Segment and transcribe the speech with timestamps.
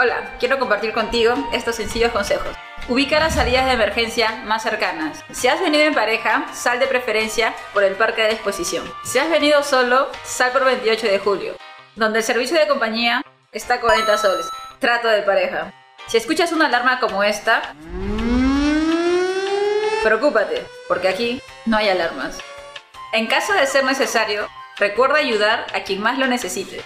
[0.00, 2.56] Hola, quiero compartir contigo estos sencillos consejos.
[2.88, 5.24] Ubica las salidas de emergencia más cercanas.
[5.32, 8.88] Si has venido en pareja, sal de preferencia por el parque de exposición.
[9.02, 11.56] Si has venido solo, sal por 28 de julio,
[11.96, 14.46] donde el servicio de compañía está a 40 soles.
[14.78, 15.74] Trato de pareja.
[16.06, 17.74] Si escuchas una alarma como esta,
[20.04, 22.38] preocúpate, porque aquí no hay alarmas.
[23.12, 26.84] En caso de ser necesario, recuerda ayudar a quien más lo necesite.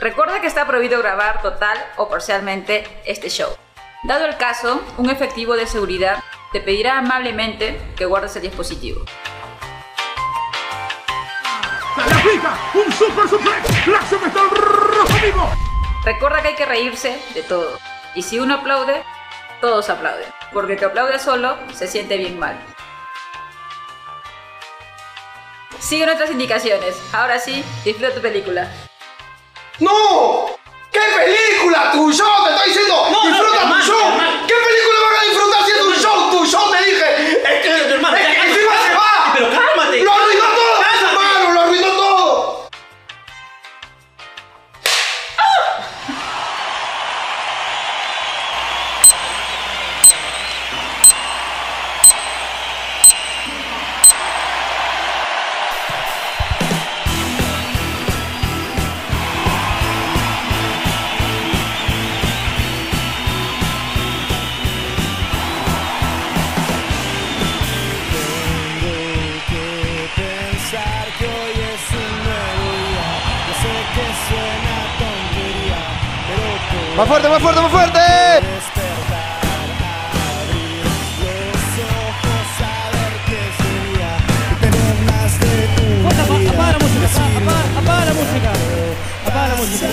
[0.00, 3.48] Recuerda que está prohibido grabar total o parcialmente este show.
[4.02, 9.04] Dado el caso, un efectivo de seguridad te pedirá amablemente que guardes el dispositivo.
[11.96, 12.58] ¡La aplica!
[12.74, 13.86] ¡Un super suplex!
[13.86, 15.50] ¡La se está el rojo vivo!
[16.04, 17.78] Recuerda que hay que reírse de todo.
[18.14, 19.02] Y si uno aplaude,
[19.62, 20.28] todos aplauden.
[20.52, 22.58] Porque el que aplaude solo se siente bien mal.
[25.78, 26.96] Sigue nuestras indicaciones.
[27.12, 28.70] Ahora sí, disfruta tu película.
[29.78, 30.46] ¡No!
[30.90, 31.92] ¿Qué película?
[31.92, 32.44] ¡Tu show!
[32.44, 33.08] ¡Te estoy diciendo!
[33.24, 34.12] ¡Disfruta tu show!
[34.46, 36.30] ¿Qué película van a disfrutar si es un show?
[36.30, 36.70] ¡Tu show!
[36.72, 37.42] Te dije.
[37.44, 37.98] Es que,
[76.96, 77.98] ¡Más fuerte, más fuerte, más fuerte!
[77.98, 79.42] despertar,
[80.40, 80.84] abrir
[81.20, 84.16] los ojos, saber que sería
[84.50, 85.52] y tener más de
[86.00, 87.06] una Apaga, la música,
[87.36, 88.50] apaga, apaga la música.
[89.26, 89.86] Apaga la música.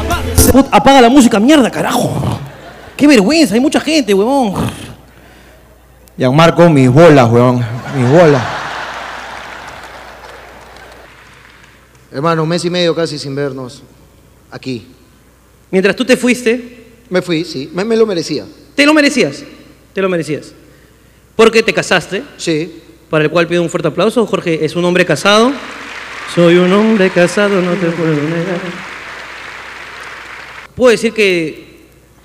[0.00, 0.76] Apaga.
[0.76, 2.40] Apaga la música, mierda, carajo.
[2.96, 4.54] Qué vergüenza, hay mucha gente, huevón.
[6.18, 7.64] Gianmarco, mis bolas, weón.
[7.96, 8.42] Mis bolas.
[12.10, 13.84] Hermano, un mes y medio casi sin vernos.
[14.50, 14.96] Aquí.
[15.70, 17.68] Mientras tú te fuiste, Me fui, sí.
[17.74, 18.46] Me, me lo merecía.
[18.74, 19.42] te lo merecías.
[19.92, 20.52] Te lo merecías.
[21.36, 22.80] Porque te casaste, Sí.
[23.08, 24.24] para el cual pido un fuerte aplauso.
[24.26, 25.52] Jorge es un hombre casado.
[26.34, 28.60] Soy un hombre casado, no te puedo negar.
[30.76, 31.80] ¿Puedo decir que,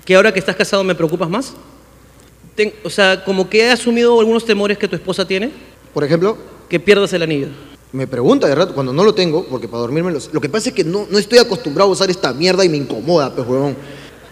[0.06, 1.54] que ahora que estás casado me preocupas más?
[2.56, 5.52] Ten- o sea, como que he asumido algunos temores que tu esposa tiene,
[5.94, 6.38] Por ejemplo,
[6.70, 7.48] que pierdas el anillo.
[7.92, 10.70] Me pregunta de rato cuando no lo tengo, porque para dormirme lo, lo que pasa
[10.70, 13.76] es que no, no estoy acostumbrado a usar esta mierda y me incomoda, pues, huevón.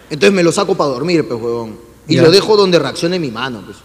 [0.10, 1.78] Entonces me lo saco para dormir, pues, huevón.
[2.08, 3.78] Y lo dejo donde reaccione mi mano, pues.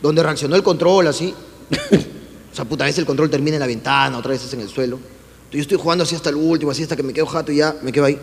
[0.00, 1.34] Donde reaccionó el control, así.
[1.72, 4.68] o sea, puta, veces el control termina en la ventana, otra vez es en el
[4.68, 4.96] suelo.
[4.96, 7.56] Entonces yo estoy jugando así hasta el último, así hasta que me quedo jato y
[7.56, 8.18] ya me quedo ahí.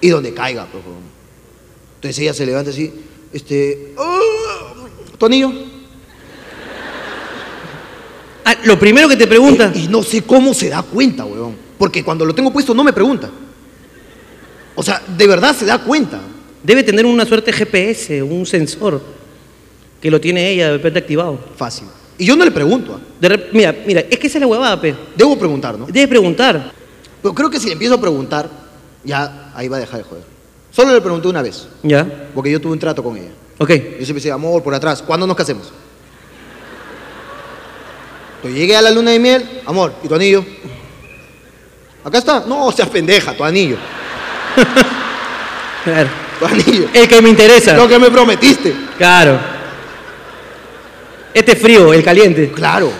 [0.00, 1.02] Y donde caiga, pues, huevón.
[1.96, 2.92] Entonces ella se levanta así,
[3.32, 3.94] este...
[3.98, 4.20] "Ah,
[5.18, 5.50] ¿Tu anillo?
[8.48, 9.72] Ah, lo primero que te pregunta.
[9.74, 11.56] Y no sé cómo se da cuenta, weón.
[11.76, 13.28] Porque cuando lo tengo puesto no me pregunta.
[14.74, 16.20] O sea, de verdad se da cuenta.
[16.62, 19.00] Debe tener una suerte GPS, un sensor,
[20.00, 21.38] que lo tiene ella de repente activado.
[21.56, 21.88] Fácil.
[22.18, 22.94] Y yo no le pregunto.
[23.00, 23.00] ¿ah?
[23.20, 24.94] De rep- mira, mira, es que esa es la huevada, pe.
[25.16, 25.86] Debo preguntar, ¿no?
[25.86, 26.72] Debes preguntar.
[27.22, 28.48] Pero creo que si le empiezo a preguntar,
[29.04, 30.24] ya ahí va a dejar de joder.
[30.70, 32.28] Solo le pregunté una vez, ¿Ya?
[32.34, 33.30] porque yo tuve un trato con ella.
[33.58, 33.70] Ok.
[33.70, 35.72] Yo siempre decía, amor, por atrás, ¿cuándo nos casemos?
[38.46, 40.44] Entonces llegué a la luna de miel, amor, ¿y tu anillo?
[42.04, 42.44] Acá está.
[42.46, 43.76] No, seas pendeja, tu anillo.
[45.84, 46.08] Claro.
[46.40, 46.88] Tu anillo.
[46.92, 47.76] El que me interesa.
[47.76, 48.74] Lo que me prometiste.
[48.98, 49.38] Claro.
[51.32, 52.50] Este frío, el caliente.
[52.50, 52.90] Claro.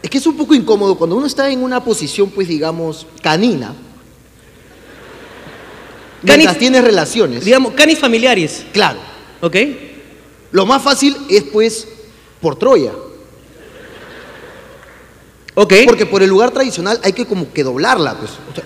[0.00, 3.74] Es que es un poco incómodo cuando uno está en una posición, pues digamos, canina.
[6.22, 7.44] Mientras Canis- tienes relaciones.
[7.44, 8.64] Digamos, canis familiares.
[8.72, 8.98] Claro.
[9.42, 9.56] ¿Ok?
[10.52, 11.86] Lo más fácil es, pues,
[12.40, 12.92] por Troya.
[15.54, 15.72] Ok.
[15.86, 18.30] Porque por el lugar tradicional hay que como que doblarla, pues.
[18.50, 18.64] O sea,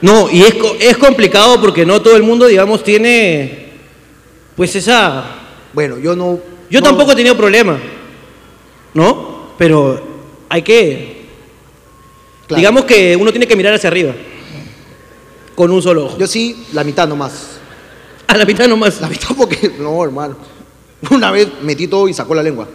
[0.00, 3.70] No, y es, es complicado porque no todo el mundo, digamos, tiene.
[4.56, 5.24] Pues esa.
[5.72, 6.38] bueno, yo no.
[6.70, 7.78] Yo no- tampoco he tenido problema.
[8.94, 9.50] ¿No?
[9.58, 10.02] Pero
[10.48, 11.20] hay que.
[12.48, 12.58] Claro.
[12.58, 14.12] Digamos que uno tiene que mirar hacia arriba.
[15.54, 16.18] Con un solo ojo.
[16.18, 17.58] Yo sí, la mitad nomás.
[18.26, 19.00] A la mitad nomás.
[19.00, 19.72] La mitad porque.
[19.78, 20.36] No, hermano.
[21.10, 22.66] Una vez metí todo y sacó la lengua.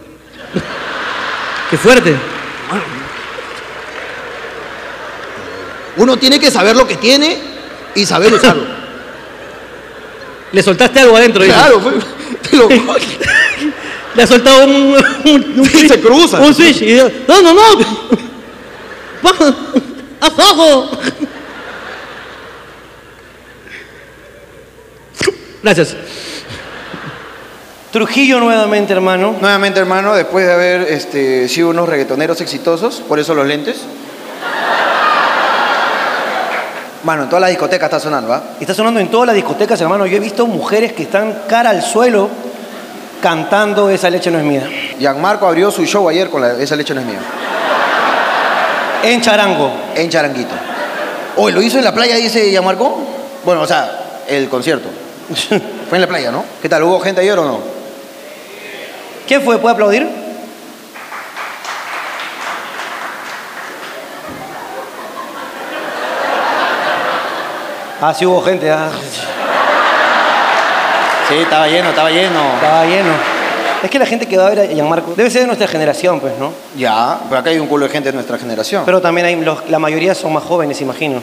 [1.70, 2.16] Qué fuerte.
[5.96, 7.38] Uno tiene que saber lo que tiene
[7.94, 8.64] y saber usarlo.
[10.52, 11.44] Le soltaste algo adentro.
[11.44, 11.94] claro, fue-
[12.50, 12.68] te lo.
[14.14, 16.38] Le ha soltado un, un, un Sí, se cruza.
[16.38, 16.80] Un switch.
[16.82, 17.62] Y yo, no, no, no.
[20.20, 20.90] ¡Abajo!
[25.62, 25.96] Gracias.
[27.96, 29.36] Trujillo nuevamente, hermano.
[29.40, 33.80] Nuevamente, hermano, después de haber este, sido unos reggaetoneros exitosos, por eso los lentes.
[37.04, 38.42] Mano, en toda la discoteca está sonando, ¿ah?
[38.60, 40.04] Está sonando en todas las discotecas, hermano.
[40.04, 42.28] Yo he visto mujeres que están cara al suelo
[43.22, 44.68] cantando Esa leche no es mía.
[44.98, 47.20] Gianmarco abrió su show ayer con la, Esa leche no es mía.
[49.04, 49.70] En charango.
[49.94, 50.54] En Charanguito.
[51.36, 52.98] Oye, ¿lo hizo en la playa, dice Gianmarco?
[53.42, 54.90] Bueno, o sea, el concierto.
[55.88, 56.44] Fue en la playa, ¿no?
[56.60, 56.82] ¿Qué tal?
[56.82, 57.75] ¿Hubo gente ayer o no?
[59.26, 59.58] ¿Quién fue?
[59.58, 60.06] ¿Puede aplaudir?
[68.00, 68.70] Ah, sí hubo gente.
[68.70, 68.90] ah.
[71.28, 72.40] Sí, estaba lleno, estaba lleno.
[72.54, 73.10] Estaba lleno.
[73.82, 76.20] Es que la gente que va a ver a Gianmarco debe ser de nuestra generación,
[76.20, 76.52] pues, ¿no?
[76.76, 78.82] Ya, pero acá hay un culo de gente de nuestra generación.
[78.84, 81.20] Pero también hay los- la mayoría son más jóvenes, imagino.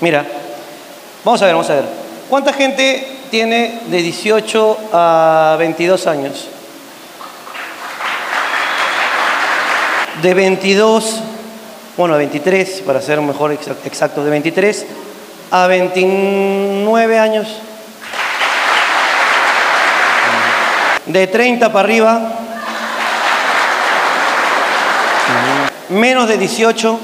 [0.00, 0.24] Mira,
[1.24, 1.84] vamos a ver, vamos a ver.
[2.28, 6.48] ¿Cuánta gente tiene de 18 a 22 años?
[10.22, 11.20] De 22,
[11.96, 14.86] bueno, 23, para ser mejor exa- exacto, de 23
[15.50, 17.48] a 29 años.
[21.06, 22.20] De 30 para arriba.
[25.90, 26.98] Menos de 18.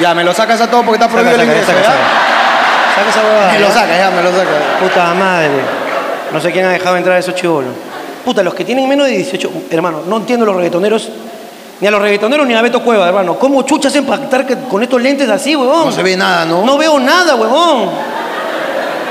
[0.00, 1.86] Ya, me lo sacas a todo porque está prohibido el ingreso, saca, ¿ya?
[1.86, 1.98] saca.
[2.94, 3.52] Saca esa huevada.
[3.52, 3.74] Me lo ¿ya?
[3.74, 4.54] sacas, ya, me lo sacas.
[4.80, 5.50] Puta madre.
[6.32, 7.72] No sé quién ha dejado entrar a esos chivolos.
[8.24, 11.10] Puta, los que tienen menos de 18, hermano, no entiendo los reggaetoneros,
[11.84, 13.38] ni a los reggaetoneros ni a Beto Cueva, hermano.
[13.38, 15.84] ¿Cómo chuchas hacen pactar con estos lentes así, huevón?
[15.84, 16.64] No se ve nada, ¿no?
[16.64, 17.90] No veo nada, huevón.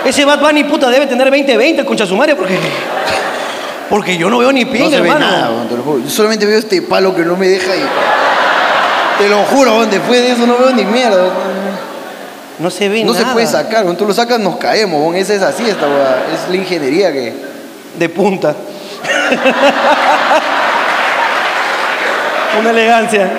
[0.03, 2.57] Ese Bad Bunny, puta, debe tener 20-20, concha su madre, porque...
[3.91, 5.99] Porque yo no veo ni ping, No se ve nada, weón, te lo juro.
[6.03, 7.83] Yo solamente veo este palo que no me deja y...
[9.19, 11.15] Te lo juro, weón, después de eso no veo ni mierda.
[11.15, 11.33] weón.
[12.57, 13.23] No se ve No nada.
[13.27, 15.85] se puede sacar, cuando tú lo sacas nos caemos, esa es así esta.
[16.33, 17.35] Es la ingeniería que...
[17.99, 18.55] De punta.
[22.59, 23.29] Una elegancia.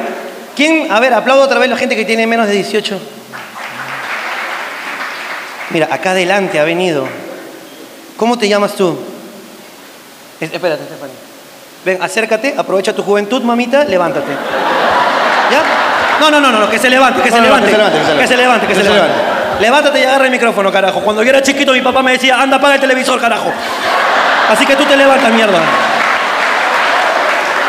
[0.56, 0.90] ¿Quién?
[0.92, 2.98] A ver, aplaudo otra vez la gente que tiene menos de 18.
[5.70, 7.06] Mira, acá adelante ha venido.
[8.16, 8.96] ¿Cómo te llamas tú?
[10.40, 11.14] Es- espérate, Stephanie.
[11.84, 14.30] Ven, acércate, aprovecha tu juventud, mamita, levántate.
[15.50, 15.62] ¿Ya?
[16.20, 17.66] No, no, no, no, que se levante, que se levante.
[17.70, 19.14] que se levante, Que se levante.
[19.60, 21.00] Levántate y agarra el micrófono, carajo.
[21.00, 23.52] Cuando yo era chiquito, mi papá me decía, anda, apaga el televisor, carajo.
[24.50, 25.58] Así que tú te levantas, mierda.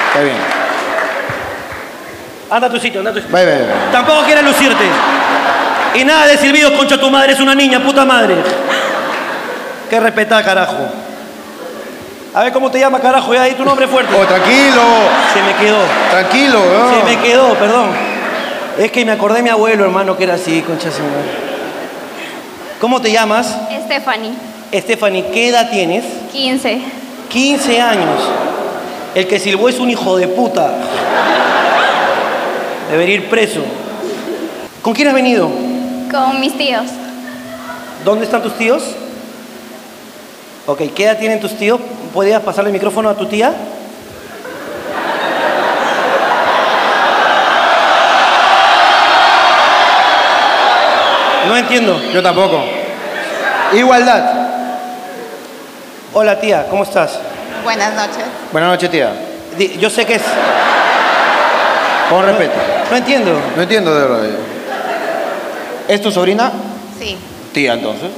[0.07, 0.54] Está bien.
[2.49, 3.35] Anda a tu sitio, anda a tu sitio.
[3.35, 3.91] Bye, bye, bye.
[3.91, 4.83] Tampoco quieres lucirte.
[5.95, 8.35] Y nada de silbidos, concha tu madre, es una niña, puta madre.
[9.89, 10.75] Que respetar, carajo.
[12.33, 14.13] A ver cómo te llama, carajo, ya ahí tu nombre fuerte.
[14.13, 14.81] Oh, tranquilo,
[15.33, 15.77] Se me quedó.
[16.11, 16.95] tranquilo, weón.
[17.07, 17.87] Se me quedó, perdón.
[18.77, 21.45] Es que me acordé de mi abuelo, hermano, que era así, concha su madre.
[22.81, 23.55] ¿Cómo te llamas?
[23.85, 24.33] Stephanie,
[24.73, 26.03] Stephanie, ¿qué edad tienes?
[26.33, 26.81] 15.
[27.29, 28.19] 15 años.
[29.15, 30.71] El que silbó es un hijo de puta.
[32.89, 33.61] Debería ir preso.
[34.81, 35.49] ¿Con quién has venido?
[36.11, 36.85] Con mis tíos.
[38.03, 38.83] ¿Dónde están tus tíos?
[40.67, 41.79] Ok, ¿qué edad tienen tus tíos?
[42.13, 43.53] ¿Podrías pasarle el micrófono a tu tía?
[51.47, 51.99] No entiendo.
[52.13, 52.63] Yo tampoco.
[53.73, 54.23] Igualdad.
[56.13, 57.19] Hola tía, ¿cómo estás?
[57.63, 58.23] Buenas noches.
[58.51, 59.11] Buenas noches, tía.
[59.79, 60.21] Yo sé que es...
[62.09, 62.53] Con respeto.
[62.91, 63.31] No entiendo.
[63.55, 64.23] No entiendo de verdad.
[65.87, 66.51] ¿Es tu sobrina?
[66.99, 67.17] Sí,
[67.53, 68.09] Tía, entonces.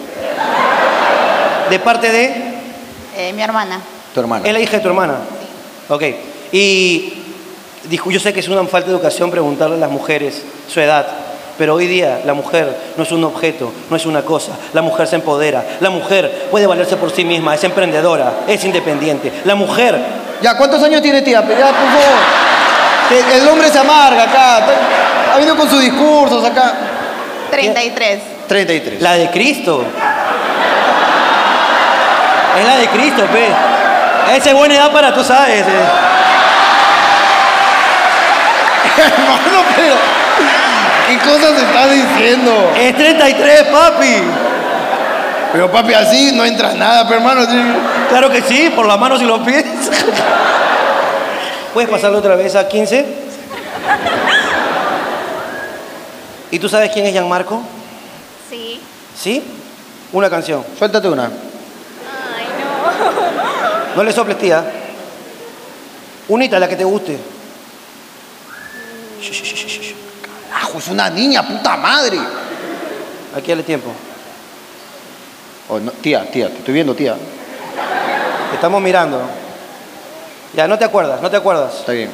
[1.69, 2.25] De parte de...
[3.17, 3.79] eh, mi hermana.
[4.13, 4.47] Tu hermana.
[4.47, 5.15] Es la hija de tu hermana.
[5.89, 6.03] Ok.
[6.51, 7.13] Y
[7.89, 11.05] dijo, yo sé que es una falta de educación preguntarle a las mujeres su edad,
[11.57, 14.53] pero hoy día la mujer no es un objeto, no es una cosa.
[14.73, 15.63] La mujer se empodera.
[15.81, 19.31] La mujer puede valerse por sí misma, es emprendedora, es independiente.
[19.45, 19.97] La mujer,
[20.41, 21.41] Ya, ¿cuántos años tiene tía?
[21.41, 22.56] Ya, por favor.
[23.09, 24.57] Que El hombre se amarga acá.
[25.33, 26.73] Ha venido con sus discursos acá.
[27.51, 28.19] 33.
[28.47, 29.01] 33.
[29.01, 29.83] la de Cristo.
[32.59, 33.47] Es la de Cristo, pe.
[34.35, 35.61] Esa es buena edad para, tú sabes.
[35.61, 35.85] eh.
[38.97, 39.95] Hermano, pero.
[41.07, 42.73] ¿Qué cosas estás diciendo?
[42.75, 44.23] Es 33, papi.
[45.53, 47.47] Pero papi, así no entra nada, pero hermano.
[48.09, 49.63] Claro que sí, por las manos y los pies.
[51.77, 53.05] ¿Puedes pasarlo otra vez a 15?
[56.49, 57.61] ¿Y tú sabes quién es Gianmarco?
[58.49, 58.81] Sí.
[59.15, 59.43] ¿Sí?
[60.11, 60.65] Una canción.
[60.75, 61.25] Suéltate una.
[61.25, 62.47] Ay,
[63.93, 63.95] no.
[63.95, 64.65] No le soples, tía.
[66.29, 67.15] Unita, la que te guste.
[69.21, 69.95] Shh, shh, shh, shh, shh.
[70.49, 70.79] carajo?
[70.79, 72.17] Es una niña, puta madre.
[73.35, 73.91] Aquí dale tiempo.
[75.69, 77.13] Oh, no, tía, tía, te estoy viendo, tía.
[77.13, 79.21] Te estamos mirando.
[80.57, 81.71] Ya, no te acuerdas, no te acuerdas.
[81.81, 82.09] Está bien.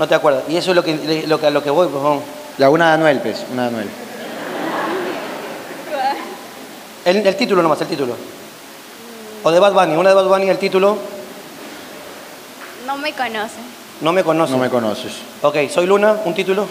[0.00, 0.42] No te acuerdas.
[0.48, 2.02] Y eso es lo que, lo que, a lo que voy, pues.
[2.02, 2.24] vamos.
[2.58, 3.88] La una de Anuel, pues, una de Anuel.
[7.04, 8.16] El, el título nomás, el título.
[9.44, 10.98] O de Bad Bunny, una de Bad Bunny, el título,
[12.84, 13.54] No me conoce.
[14.00, 14.52] no me conoce.
[14.52, 15.12] No me conoces.
[15.42, 16.66] Ok, soy Luna, un título.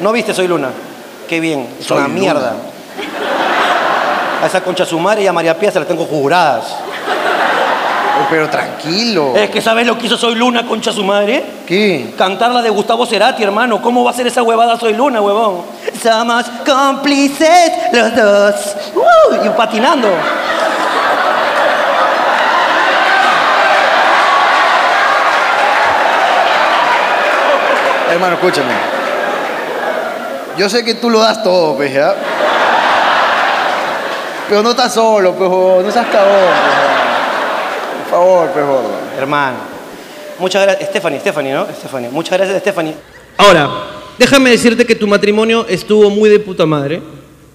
[0.00, 0.70] ¿No viste Soy Luna?
[1.28, 2.52] Qué bien, es Soy una Luna.
[4.42, 6.64] A esa concha su madre y a María Pía se las tengo juradas.
[8.20, 9.34] Oh, pero tranquilo.
[9.36, 11.44] Es que ¿sabes lo que hizo Soy Luna, concha su madre?
[11.66, 12.14] ¿Qué?
[12.16, 13.80] Cantar la de Gustavo Cerati, hermano.
[13.82, 15.62] ¿Cómo va a ser esa huevada Soy Luna, huevón?
[16.02, 18.76] Somos cómplices los dos.
[18.94, 20.08] Uh, y patinando.
[28.10, 28.74] Hermano, escúchame.
[30.56, 32.14] Yo sé que tú lo das todo, pues, ¿ya?
[34.50, 36.54] Pero no estás solo, pues, huevón, no seas huevón.
[38.02, 38.90] Por favor, pues, gordo.
[39.16, 39.58] Hermano.
[40.40, 40.90] Muchas gracias.
[40.90, 41.66] Stephanie, Stephanie, ¿no?
[41.66, 42.08] Stephanie.
[42.10, 42.94] Muchas gracias, Stephanie.
[43.36, 43.70] Ahora,
[44.18, 47.00] déjame decirte que tu matrimonio estuvo muy de puta madre.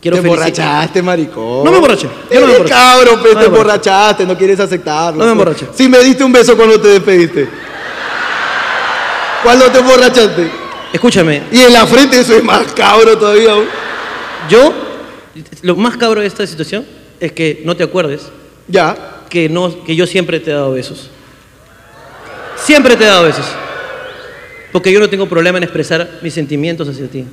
[0.02, 1.66] Quiero te emborrachaste, maricón.
[1.66, 2.74] No me emborraché, yo no me Eres emborraché.
[2.74, 5.20] cabro, pues, No te emborrachaste, no quieres aceptarlo.
[5.20, 5.68] No me emborraché.
[5.74, 7.50] Si me diste un beso cuando te despediste.
[9.44, 10.50] ¿Cuándo te emborrachaste?
[10.94, 13.54] Escúchame, Y en la frente eso es más cabro todavía.
[14.48, 14.74] yo,
[15.62, 16.86] lo más cabro de esta situación
[17.20, 18.22] es que no te acuerdes
[18.68, 19.24] Ya.
[19.30, 21.10] que, no, que yo siempre te he dado besos.
[22.58, 23.46] Siempre te he dado besos.
[24.72, 27.26] Porque yo no tengo problema en expresar mis sentimientos hacia ti.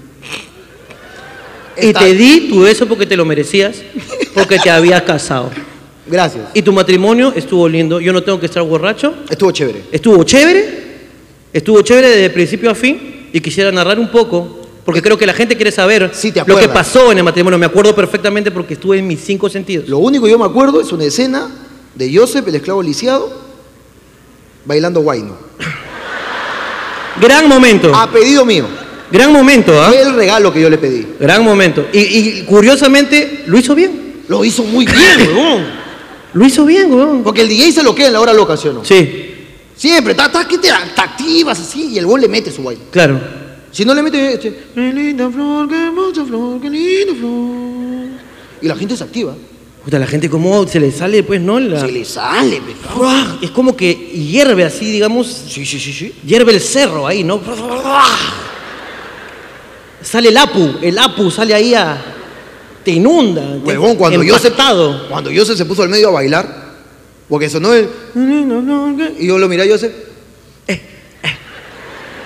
[1.81, 3.83] Y te di tu beso porque te lo merecías,
[4.35, 5.51] porque te habías casado.
[6.07, 6.45] Gracias.
[6.55, 8.01] Y tu matrimonio estuvo lindo.
[8.01, 9.15] Yo no tengo que estar borracho.
[9.31, 9.83] Estuvo chévere.
[9.91, 10.83] Estuvo chévere.
[11.53, 13.29] Estuvo chévere desde principio a fin.
[13.33, 16.69] Y quisiera narrar un poco, porque creo que la gente quiere saber Sí, lo que
[16.69, 17.59] pasó en el matrimonio.
[17.59, 19.89] Me acuerdo perfectamente porque estuve en mis cinco sentidos.
[19.89, 21.49] Lo único que yo me acuerdo es una escena
[21.95, 23.31] de Joseph, el esclavo lisiado,
[24.65, 25.37] bailando guayno.
[27.21, 27.95] Gran momento.
[27.95, 28.67] A pedido mío.
[29.11, 29.89] Gran momento, ¿ah?
[29.89, 31.07] Fue el regalo que yo le pedí.
[31.21, 31.87] Gran momento.
[31.93, 34.23] Y, y curiosamente, lo hizo bien.
[34.29, 35.67] Lo hizo muy bien, weón.
[36.33, 37.23] Lo hizo bien, weón.
[37.23, 38.85] Porque el DJ se lo queda en la hora loca, ¿sí o no?
[38.85, 39.29] Sí,
[39.77, 42.83] Siempre, te activas así y el gol le mete su baile.
[42.91, 43.42] claro.
[43.73, 48.21] Si no le mete, este, qué linda flor, qué hermosa flor, qué linda flor.
[48.61, 49.35] Y la gente se activa.
[49.83, 51.59] Puta, la gente como se le sale, pues, ¿no?
[51.59, 52.99] La- Se le sale, pe, cabrón.
[53.01, 53.39] ¡Ruah!
[53.43, 56.15] Es como que hierve así, digamos, Sí, sí, sí, sí.
[56.25, 57.41] hierve el cerro ahí, ¿no?
[60.03, 62.01] Sale el apu, el apu sale ahí a...
[62.85, 63.59] Te inunda.
[63.65, 65.09] Huevón, cuando Joseph, empastado.
[65.09, 66.73] cuando Joseph se puso al medio a bailar,
[67.29, 67.89] porque sonó el...
[69.19, 69.93] Y yo lo miré a Joseph.
[70.67, 70.81] eh,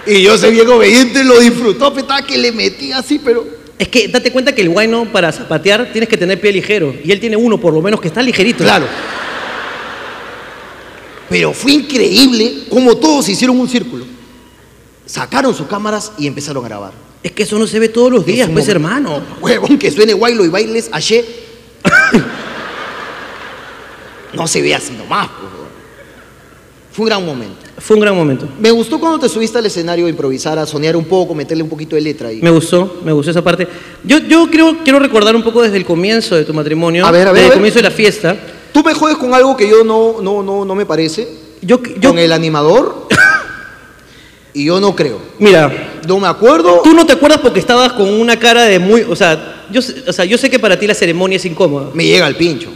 [0.07, 3.47] Y Joseph bien obediente lo disfrutó, estaba que le metía así, pero...
[3.79, 6.95] Es que date cuenta que el guayno para zapatear tienes que tener pie ligero.
[7.05, 8.65] Y él tiene uno, por lo menos, que está ligerito.
[8.65, 8.87] Claro.
[11.29, 14.07] Pero fue increíble cómo todos hicieron un círculo.
[15.05, 16.93] Sacaron sus cámaras y empezaron a grabar.
[17.23, 19.23] Es que eso no se ve todos los días, pues, hermano.
[19.41, 21.25] Huevón, que suene guaylo y bailes ayer.
[24.33, 25.53] no se ve así nomás, pues.
[26.93, 27.66] Fue un gran momento.
[27.79, 28.49] Fue un gran momento.
[28.59, 31.69] Me gustó cuando te subiste al escenario a improvisar, a soñar un poco, meterle un
[31.69, 32.41] poquito de letra ahí.
[32.41, 33.69] Me gustó, me gustó esa parte.
[34.03, 37.05] Yo, yo creo, quiero recordar un poco desde el comienzo de tu matrimonio.
[37.05, 38.37] A ver, a ver, Desde a el comienzo de la fiesta.
[38.73, 41.29] Tú me jodes con algo que yo no, no, no, no me parece.
[41.61, 43.09] Yo, yo, con el animador.
[44.55, 45.21] y yo no creo.
[45.39, 46.81] Mira, No me acuerdo.
[46.83, 49.03] tú no te acuerdas porque estabas con una cara de muy...
[49.03, 51.91] O sea, yo, o sea, yo sé que para ti la ceremonia es incómoda.
[51.93, 52.71] Me llega el pincho.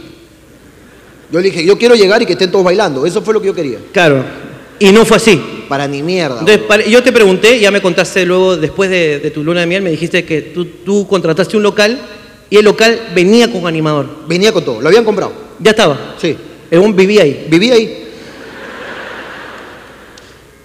[1.31, 3.05] Yo le dije, yo quiero llegar y que estén todos bailando.
[3.05, 3.79] Eso fue lo que yo quería.
[3.91, 4.50] Claro.
[4.81, 5.39] Y no fue así.
[5.69, 6.39] Para ni mierda.
[6.39, 9.83] Entonces, yo te pregunté, ya me contaste luego, después de, de tu luna de miel,
[9.83, 12.01] me dijiste que tú, tú contrataste un local
[12.49, 14.07] y el local venía con animador.
[14.27, 14.81] Venía con todo.
[14.81, 15.33] Lo habían comprado.
[15.59, 16.15] Ya estaba.
[16.19, 16.35] Sí.
[16.71, 17.45] El vivía ahí.
[17.47, 18.07] Vivía ahí.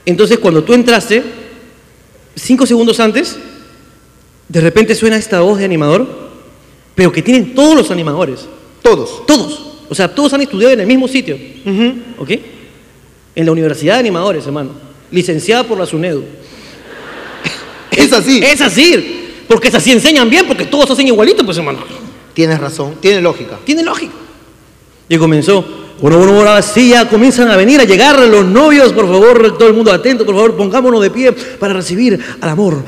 [0.06, 1.22] Entonces, cuando tú entraste,
[2.34, 3.36] cinco segundos antes,
[4.48, 6.08] de repente suena esta voz de animador,
[6.94, 8.46] pero que tienen todos los animadores.
[8.80, 9.26] Todos.
[9.26, 9.60] Todos.
[9.90, 11.38] O sea, todos han estudiado en el mismo sitio.
[12.16, 12.30] ¿Ok?
[13.36, 14.70] En la Universidad de Animadores, hermano.
[15.12, 16.24] Licenciada por la SUNEDU.
[17.92, 18.40] Es así.
[18.42, 19.44] Es así.
[19.46, 21.78] Porque es así enseñan bien, porque todos hacen igualito, pues, hermano.
[22.34, 22.96] Tienes razón.
[23.00, 23.58] Tiene lógica.
[23.64, 24.12] Tiene lógica.
[25.08, 25.64] Y comenzó.
[26.00, 29.68] Bueno, bueno, ahora sí ya comienzan a venir a llegar los novios, por favor, todo
[29.68, 32.84] el mundo atento, por favor, pongámonos de pie para recibir al amor,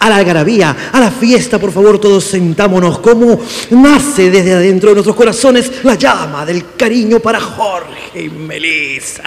[0.00, 3.40] a la algarabía, a la fiesta, por favor, todos sentámonos como
[3.70, 9.22] nace desde adentro de nuestros corazones la llama del cariño para Jorge y Melissa.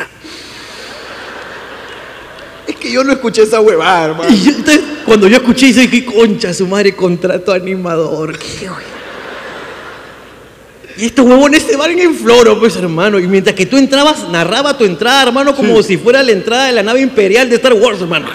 [2.82, 4.30] Que yo no escuché esa huevada, hermano.
[4.34, 8.38] Y yo- entonces, cuando yo escuché eso, dije, concha, su madre, contrato animador.
[8.40, 8.68] Qué.
[10.98, 13.18] Y estos huevones se van en floro, pues, hermano.
[13.20, 16.74] Y mientras que tú entrabas, narraba tu entrada, hermano, como si fuera la entrada de
[16.74, 18.28] la nave imperial de Star Wars, hermano.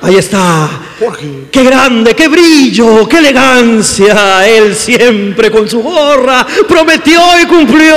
[0.00, 0.68] Ahí está.
[0.98, 1.26] Jorge.
[1.52, 4.48] ¡Qué grande, qué brillo, qué elegancia!
[4.48, 7.94] Él siempre con su gorra prometió y cumplió.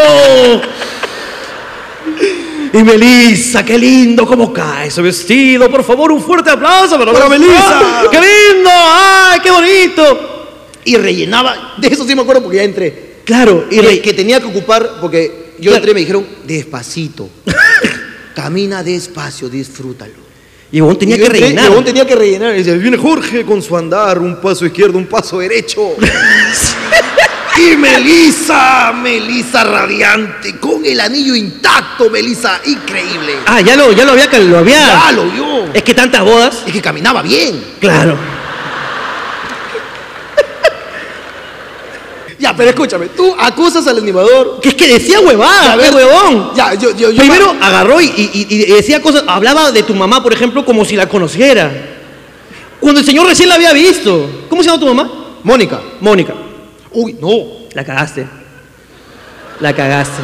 [2.77, 5.69] Y Melissa, qué lindo cómo cae su vestido.
[5.71, 8.03] Por favor, un fuerte aplauso para, Para Melissa.
[8.11, 8.69] ¡Qué lindo!
[8.69, 10.47] ¡Ay, qué bonito!
[10.83, 13.15] Y rellenaba, de eso sí me acuerdo porque ya entré.
[13.23, 15.75] Claro, y re- que tenía que ocupar, porque yo Claro.
[15.77, 17.29] entré y me dijeron, despacito.
[18.35, 20.13] Camina despacio, disfrútalo.
[20.71, 21.71] y huevón tenía que rellenar.
[21.79, 22.53] y tenía que rellenar.
[22.55, 25.95] Y decía, viene Jorge con su andar, un paso izquierdo, un paso derecho.
[27.57, 33.35] y Melissa, Melissa radiante, con el anillo intacto, Melissa, increíble.
[33.45, 34.79] Ah, ya lo, ya lo había, lo había.
[35.05, 35.65] Ya lo vio.
[35.73, 36.63] Es que tantas bodas.
[36.67, 37.63] Es que caminaba bien.
[37.79, 38.17] Claro.
[42.37, 44.59] Ya, pero escúchame, tú acusas al animador.
[44.61, 46.51] Que es que decía huevada, A qué ver, huevón.
[46.53, 50.21] Ya, yo, yo, yo Primero agarró y, y- y decía cosas, hablaba de tu mamá,
[50.21, 51.71] por ejemplo, como si la conociera.
[52.79, 54.29] Cuando el señor recién la había visto.
[54.49, 55.09] ¿Cómo se llama tu mamá?
[55.43, 55.79] Mónica.
[56.01, 56.33] Mónica.
[56.95, 57.67] Uy, no.
[57.73, 58.25] La cagaste.
[59.59, 60.21] La cagaste.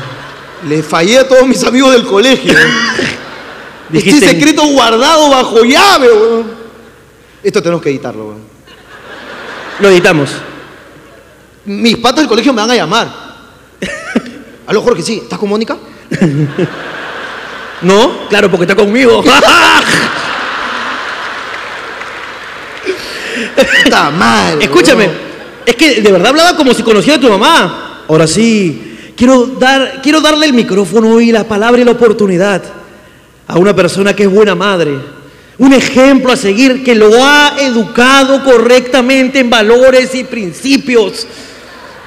[0.68, 2.54] Le fallé a todos mis amigos del colegio.
[3.94, 6.52] este Dijiste- secreto guardado bajo llave, weón.
[7.44, 8.42] Esto tenemos que editarlo, weón.
[9.80, 10.30] Lo editamos.
[11.66, 13.10] Mis patas del colegio me van a llamar.
[14.68, 15.20] Aló, Jorge, sí.
[15.24, 15.78] ¿Estás con Mónica?
[17.82, 18.28] ¿No?
[18.30, 19.24] Claro, porque está conmigo.
[23.84, 24.62] Está mal.
[24.62, 25.10] Escúchame.
[25.66, 28.04] Es que de verdad hablaba como si conociera a tu mamá.
[28.08, 32.62] Ahora sí, quiero, dar, quiero darle el micrófono y la palabra y la oportunidad
[33.48, 34.98] a una persona que es buena madre.
[35.58, 41.28] Un ejemplo a seguir que lo ha educado correctamente en valores y principios.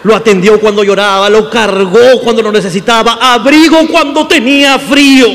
[0.03, 5.27] Lo atendió cuando lloraba, lo cargó cuando lo necesitaba, abrigo cuando tenía frío.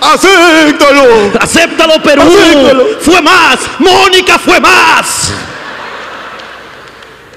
[0.00, 1.32] ¡Acéptalo!
[1.40, 2.22] ¡Acéptalo, Perú!
[2.22, 2.86] Acéptalo.
[3.00, 3.58] ¡Fue más!
[3.78, 5.32] ¡Mónica fue más!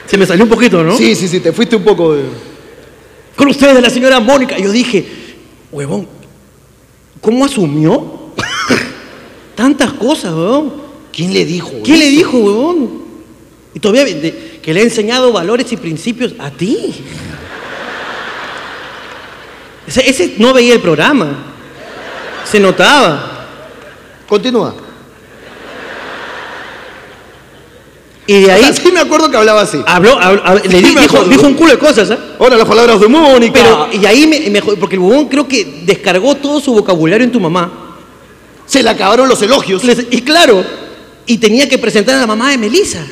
[0.08, 0.98] Se me salió un poquito, ¿no?
[0.98, 2.24] Sí, sí, sí, te fuiste un poco de...
[3.36, 4.58] Con ustedes, la señora Mónica.
[4.58, 5.06] Yo dije,
[5.72, 6.08] huevón,
[7.22, 8.32] ¿cómo asumió
[9.56, 10.74] tantas cosas, huevón?
[11.12, 11.72] ¿Quién le dijo?
[11.84, 13.02] ¿Quién le dijo, huevón?
[13.74, 16.94] Y todavía de- que le ha enseñado valores y principios a ti.
[19.88, 21.54] Ese, ese no veía el programa.
[22.50, 23.48] Se notaba.
[24.28, 24.76] Continúa.
[28.30, 29.82] Y de ahí Sí me acuerdo que hablaba así.
[29.88, 32.18] habló, habló- habló- le Sí dijo, dijo un culo de cosas, ¿ah?
[32.40, 33.54] Ahora las palabras de Mónica.
[33.64, 37.40] Pero, y ahí me, porque el huevón creo que descargó todo su vocabulario en tu
[37.40, 37.72] mamá.
[38.66, 39.82] Se le acabaron los elogios.
[40.12, 40.62] Y claro,
[41.26, 43.06] y tenía que presentar a la mamá de Melissa.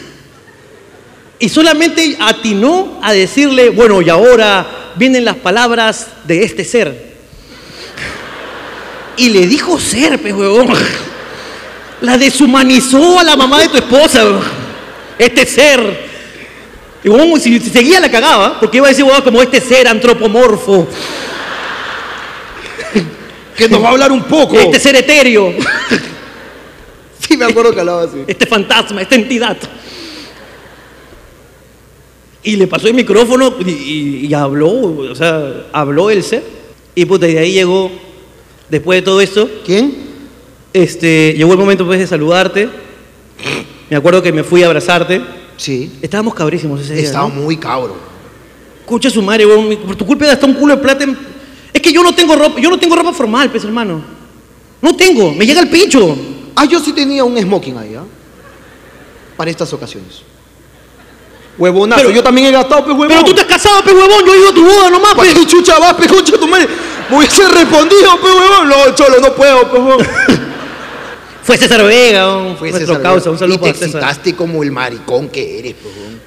[1.40, 7.16] Y solamente atinó a decirle, bueno, y ahora vienen las palabras de este ser.
[9.16, 10.68] Y le dijo ser, pues, huevón.
[12.02, 14.65] La deshumanizó a la mamá de tu esposa, huevón.
[15.18, 16.16] Este ser.
[17.04, 20.88] Y huevón, si, si seguía la cagaba, porque iba a decir, como este ser antropomorfo,
[23.56, 24.58] Que nos va a hablar un poco.
[24.60, 25.54] este ser etéreo,
[27.28, 28.18] Sí me acuerdo que hablaba así.
[28.28, 29.58] este fantasma, esta entidad.
[32.44, 36.44] Y le pasó el micrófono y, y- y habló, o sea, habló el ser.
[36.94, 37.92] Y puta, y de ahí llegó,
[38.70, 39.96] después de todo esto, ¿Quién?
[40.74, 42.70] este, llegó el momento pues de saludarte.
[43.90, 45.22] Me acuerdo que me fui a abrazarte.
[45.58, 45.92] Sí.
[46.02, 47.04] Estábamos cabrísimos ese día.
[47.04, 47.36] Estaba ¿no?
[47.36, 47.96] muy cabro.
[48.82, 51.04] Escucha su madre, weón, por tu culpa hasta un culo de plata.
[51.04, 51.18] en-
[51.74, 54.02] Es que yo no tengo ropa, yo no tengo ropa formal, pues hermano.
[54.82, 56.16] No tengo, me llega el pincho.
[56.56, 58.04] Ah, yo sí tenía un smoking ahí, ¿ah?
[59.36, 60.22] Para estas ocasiones.
[61.58, 63.08] Huevonazo, Pero- yo también he gastado, pues, huevón.
[63.08, 65.30] Pero tú te has casado, pe huevón, yo he ido a tu boda nomás, ¿Para
[65.34, 65.40] pe.
[65.40, 66.68] qué chucha vas, pe, concha tu madre?
[67.10, 68.70] Me hubiese respondido, pe, huevón.
[68.70, 70.08] No, cholo, no puedo, pe, huevón.
[71.46, 73.32] Fue César Vega, weón, Fue nuestro César causa, Vega.
[73.32, 74.02] un saludo Y te para César.
[74.02, 76.20] excitaste como el maricón que eres, huevón.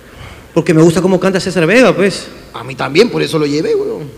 [0.55, 2.29] Porque me gusta cómo canta César Vega, pues.
[2.55, 4.09] A mí también, por eso lo llevé, huevón.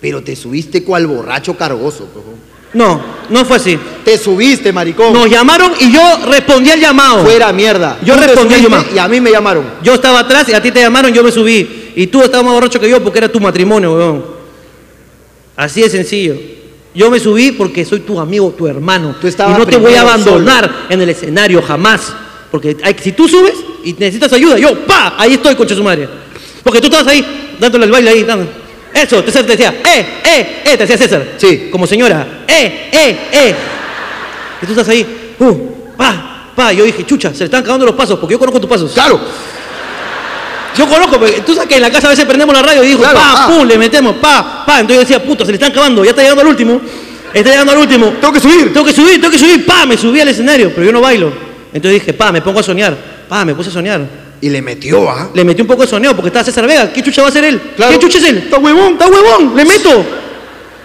[0.00, 2.48] Pero te subiste cual borracho cargoso, huevón.
[2.74, 3.78] No, no fue así.
[4.04, 5.12] Te subiste, maricón.
[5.12, 7.24] Nos llamaron y yo respondí al llamado.
[7.24, 7.98] Fuera mierda.
[8.04, 8.84] Yo respondí al llamado.
[8.94, 9.64] Y a mí me llamaron.
[9.82, 11.92] Yo estaba atrás y a ti te llamaron, yo me subí.
[11.96, 14.24] Y tú estabas más borracho que yo porque era tu matrimonio, weón.
[15.56, 16.36] Así de sencillo.
[16.98, 19.14] Yo me subí porque soy tu amigo, tu hermano.
[19.20, 22.12] Tú y no te voy a abandonar en el escenario jamás.
[22.50, 26.08] Porque hay- si tú subes y necesitas ayuda, yo, pa, ahí estoy, concha su madre.
[26.64, 28.48] Porque tú estabas ahí, dándole el baile ahí, dando.
[28.92, 31.34] Eso, César te decía, eh, eh, eh, te decía César.
[31.36, 31.68] Sí.
[31.70, 33.54] Como señora, eh, eh, eh.
[34.60, 35.06] Y tú estás ahí,
[35.38, 35.54] uh,
[35.96, 36.72] pa, pa.
[36.72, 38.90] Yo dije, chucha, se le están acabando los pasos, porque yo conozco tus pasos.
[38.92, 39.20] Claro.
[40.76, 42.88] Yo conozco, porque tú sabes que en la casa a veces prendemos la radio y
[42.88, 43.46] dijo, Claro, pa, ah.
[43.48, 44.80] pum, le metemos, pa, pa.
[44.80, 46.80] Entonces yo decía, puta, se le están acabando, ya está llegando al último.
[47.32, 48.14] Está llegando al último.
[48.20, 48.72] Tengo que subir.
[48.72, 51.32] Tengo que subir, tengo que subir, pa, me subí al escenario, pero yo no bailo.
[51.72, 52.96] Entonces dije, pa, me pongo a soñar.
[53.28, 54.00] Pa, me puse a soñar.
[54.40, 55.30] Y le metió, ¿ah?
[55.34, 56.92] Le metí un poco de soneo porque estaba César Vega.
[56.92, 57.60] ¿Qué chucha va a ser él?
[57.76, 57.92] Claro.
[57.92, 58.38] ¿Qué chucha es él?
[58.38, 60.04] Está huevón, está huevón, le meto.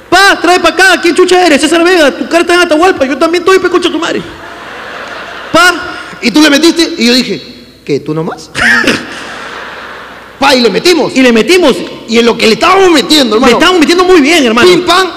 [0.10, 1.62] Pa, trae para acá, ¿quién chucha eres?
[1.62, 4.22] César Vega, tu cara está en Atahualpa, yo también estoy, pecocha tu madre.
[5.52, 7.42] Pa, Y tú le metiste y yo dije,
[7.86, 8.00] ¿qué?
[8.00, 8.50] ¿Tú nomás?
[10.44, 11.16] pa, y le metimos.
[11.16, 11.76] y le metimos.
[12.08, 13.54] Y en lo que le estábamos metiendo, Me hermano.
[13.54, 14.68] estábamos metiendo muy bien, hermano.
[14.68, 15.08] Pim, pam.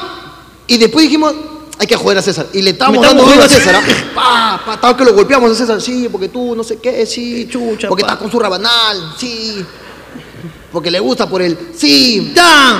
[0.68, 1.34] Y después dijimos,
[1.78, 2.46] hay que joder a César.
[2.52, 3.64] Y le estábamos dando duro a jodiendo.
[3.64, 3.74] César.
[3.76, 4.12] ¿ah?
[4.14, 5.80] Pa, pa, estaba que lo golpeamos a César.
[5.82, 7.48] Sí, porque tú no sé qué, sí.
[7.50, 9.64] Chucha, Porque estás con su rabanal, sí.
[10.72, 12.32] Porque le gusta por él, sí.
[12.34, 12.78] ¡Tan!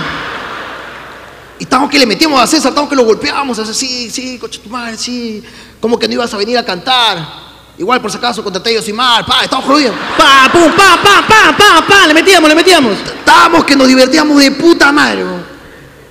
[1.58, 3.58] Y estamos que le metíamos a César, estamos que lo golpeamos.
[3.58, 5.42] Así, sí, sí, coche tu madre, sí.
[5.80, 7.45] Como que no ibas a venir a cantar.
[7.78, 9.24] Igual por si acaso contraté yo sin mal.
[9.24, 9.94] Pa, estamos jodidos.
[10.16, 12.96] Pa, pum, pa, pa, pa, pa, pa, le metíamos, le metíamos.
[13.18, 15.44] Estábamos que nos divertíamos de puta madre, weón.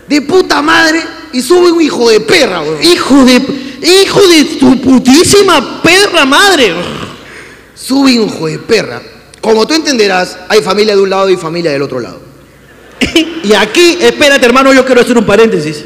[0.08, 1.02] De puta madre.
[1.34, 2.84] Y sube un hijo de perra, weón.
[2.84, 3.42] Hijo de,
[3.82, 6.76] hijo de tu putísima perra madre.
[7.74, 9.02] Sube un hijo de perra.
[9.42, 12.20] Como tú entenderás, hay familia de un lado y familia del otro lado.
[13.46, 15.86] Y aquí, espérate hermano, yo quiero hacer un paréntesis.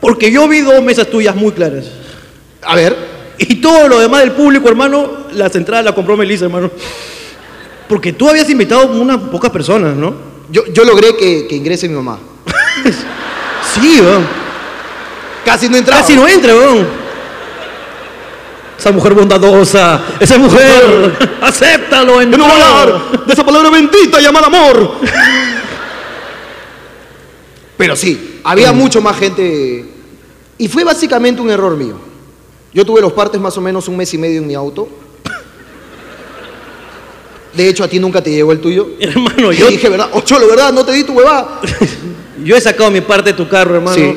[0.00, 1.84] Porque yo vi dos mesas tuyas muy claras.
[2.62, 6.70] A ver, Y todo lo demás del público, hermano, las entradas las compró Melissa, hermano.
[7.88, 10.32] Porque tú habías invitado unas pocas personas, ¿no?
[10.52, 12.18] yo, yo logré que, que ingrese mi mamá.
[13.74, 14.26] Sí, weón.
[15.46, 16.02] Casi no entraba.
[16.02, 16.86] Casi no entra, weón.
[18.78, 23.70] Esa mujer bondadosa, esa mujer, acéptalo en Yo no voy a hablar de esa palabra
[23.70, 24.96] bendita llamada amor.
[27.78, 29.86] Pero sí, había mucho más gente.
[30.58, 31.94] Y fue básicamente un error mío.
[32.74, 34.88] Yo tuve los partes más o menos un mes y medio en mi auto.
[37.54, 38.88] De hecho, a ti nunca te llegó el tuyo.
[39.00, 40.10] Hermano, Yo yo, dije, ¿verdad?
[40.14, 40.72] Ocholo, ¿verdad?
[40.72, 41.60] No te di tu huevada.
[42.44, 43.96] yo he sacado mi parte de tu carro, hermano.
[43.96, 44.16] Sí.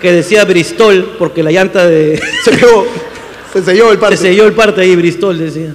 [0.00, 2.20] Que decía Bristol, porque la llanta de.
[2.44, 2.86] Se pegó.
[3.52, 4.16] Se selló el Se parte.
[4.16, 5.74] selló el parte ahí, Bristol, decía.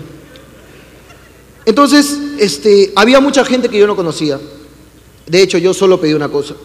[1.65, 4.39] Entonces, este, había mucha gente que yo no conocía.
[5.25, 6.55] De hecho, yo solo pedí una cosa.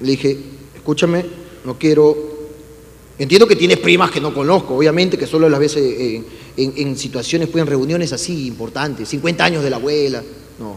[0.00, 0.38] Le dije,
[0.74, 1.24] escúchame,
[1.64, 2.35] no quiero...
[3.18, 6.22] Entiendo que tienes primas que no conozco, obviamente, que solo las ves eh,
[6.56, 9.08] en, en situaciones, pues en reuniones así importantes.
[9.08, 10.22] 50 años de la abuela,
[10.58, 10.76] no.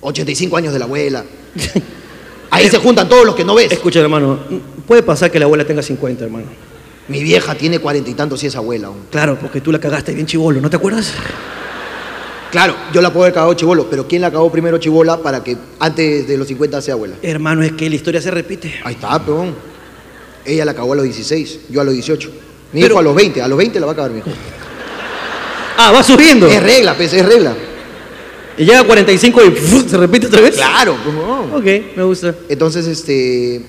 [0.00, 1.24] 85 años de la abuela.
[2.50, 3.72] Ahí se juntan todos los que no ves.
[3.72, 4.38] Escucha, hermano,
[4.86, 6.46] puede pasar que la abuela tenga 50, hermano.
[7.08, 9.04] Mi vieja tiene cuarenta y tantos y es abuela aún.
[9.10, 11.14] Claro, porque tú la cagaste bien chivolo, ¿no te acuerdas?
[12.50, 15.56] Claro, yo la puedo haber cagado chivolo, pero ¿quién la cagó primero chivola para que
[15.78, 17.16] antes de los 50 sea abuela?
[17.22, 18.74] Hermano, es que la historia se repite.
[18.84, 19.54] Ahí está, peón.
[20.44, 22.30] Ella la cagó a los 16, yo a los 18.
[22.72, 24.30] Mi Pero- hijo a los 20, a los 20 la va a cagar mi hijo.
[25.76, 26.46] Ah, va subiendo.
[26.46, 27.54] Es regla, pues, es regla.
[28.58, 29.88] Y llega a 45 y ¡fu!
[29.88, 30.54] se repite otra vez.
[30.56, 31.56] Claro, pues, no.
[31.56, 32.34] Ok, me gusta.
[32.48, 33.64] Entonces, este,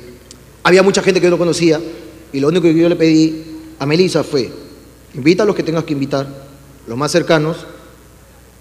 [0.64, 1.80] había mucha gente que yo no conocía
[2.32, 3.44] y lo único que yo le pedí
[3.80, 4.50] a Melissa fue,
[5.14, 6.28] invita a los que tengas que invitar,
[6.88, 7.58] los más cercanos,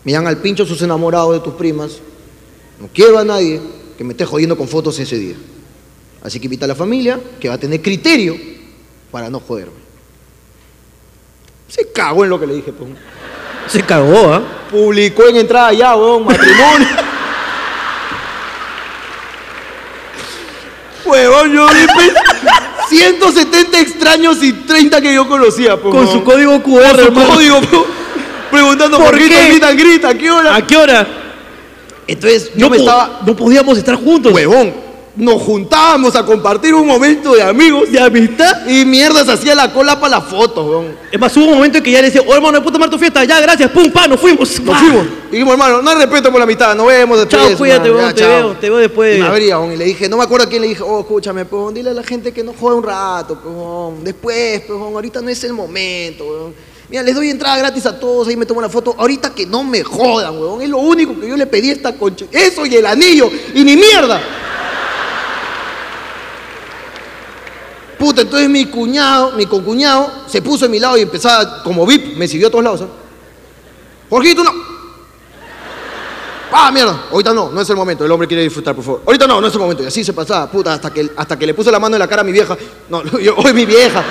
[0.05, 1.99] me dan al pincho sus enamorados de tus primas,
[2.81, 3.61] no quiero a nadie
[3.97, 5.35] que me esté jodiendo con fotos ese día.
[6.23, 8.37] Así que invita a la familia, que va a tener criterio
[9.11, 9.83] para no joderme.
[11.69, 12.91] Se cagó en lo que le dije, pues.
[13.67, 14.43] Se cagó, ¿ah?
[14.71, 16.89] Publicó en entrada ya, weón, matrimonio.
[21.05, 22.13] Huevón, yo vi pues,
[22.89, 27.61] 170 extraños y 30 que yo conocía, pues, Con su código QR, Con su código,
[27.61, 27.83] pues,
[28.51, 30.55] preguntando por, ¿Por qué, te gritan, grita, ¿a qué hora?
[30.57, 31.07] ¿A qué hora?
[32.07, 34.33] Entonces yo no, me po- estaba, no podíamos estar juntos.
[34.33, 34.73] huevón,
[35.15, 38.67] nos juntábamos a compartir un momento de amigos ¿De amistad?
[38.67, 40.97] y mierda se hacía la cola para la foto, huevón.
[41.11, 42.89] Es más, hubo un momento en que ya le decía, oh hermano, ¿me puedo tomar
[42.89, 43.23] tu fiesta?
[43.25, 44.61] Ya, gracias, pum, pa, nos fuimos.
[44.61, 45.07] Nos fuimos.
[45.31, 47.49] Dijimos, hermano, no hay respeto por la amistad, nos vemos después.
[47.49, 48.29] Chao, cuídate, weón, te chao.
[48.29, 49.19] veo, te veo después.
[49.19, 51.01] Y me abría, weón, y le dije, no me acuerdo a quién le dije, oh,
[51.01, 54.05] escúchame, pues, dile a la gente que no jode un rato, pues, weón.
[54.05, 56.55] después, pues, weón, ahorita no es el momento, weón.
[56.89, 58.95] Mira, les doy entrada gratis a todos, ahí me tomo una foto.
[58.99, 60.61] Ahorita que no me jodan, weón.
[60.61, 62.27] Es lo único que yo le pedí a esta concha.
[62.31, 64.21] Eso y el anillo, y ni mierda.
[68.03, 72.17] Puta, entonces mi cuñado, mi concuñado, se puso a mi lado y empezaba como VIP,
[72.17, 72.81] me siguió a todos lados.
[72.83, 72.89] ¿ah?
[74.11, 74.51] Jorgito, no.
[76.51, 79.03] Ah, mierda, ahorita no, no es el momento, el hombre quiere disfrutar, por favor.
[79.07, 79.85] Ahorita no, no es el momento.
[79.85, 82.09] Y así se pasaba, puta, hasta que, hasta que le puse la mano en la
[82.09, 82.59] cara a mi vieja.
[82.89, 84.03] No, yo, hoy mi vieja.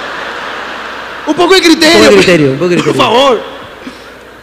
[1.27, 1.97] Un poco de criterio.
[1.97, 2.25] Un poco de pues.
[2.25, 2.97] criterio, un poco de criterio.
[2.97, 3.41] Por favor.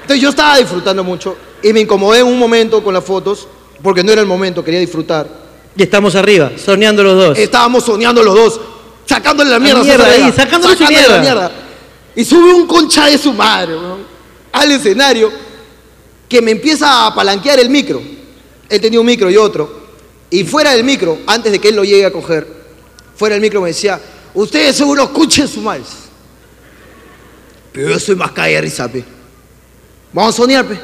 [0.03, 3.49] Entonces yo estaba disfrutando mucho y me incomodé en un momento con las fotos,
[3.83, 5.27] porque no era el momento, quería disfrutar.
[5.75, 7.39] Y estamos arriba, soñando los dos.
[7.39, 8.61] Estábamos soñando los dos.
[9.09, 9.81] Sacándole la mierda.
[9.81, 10.33] a mierda ahí, Vega.
[10.37, 11.53] sacándole su la mierda.
[12.15, 14.05] Y sube un concha de su madre, weón,
[14.53, 15.33] al escenario
[16.29, 18.03] que me empieza a palanquear el micro.
[18.69, 19.89] Él tenía un micro y otro.
[20.31, 22.47] Y fuera del micro, antes de que él lo llegue a coger,
[23.17, 23.99] fuera del micro me decía,
[24.35, 25.85] ustedes son unos cuches su madre.
[27.73, 29.03] Pero yo soy más calle de risa, pe.
[30.13, 30.79] Vamos a soñar, pe.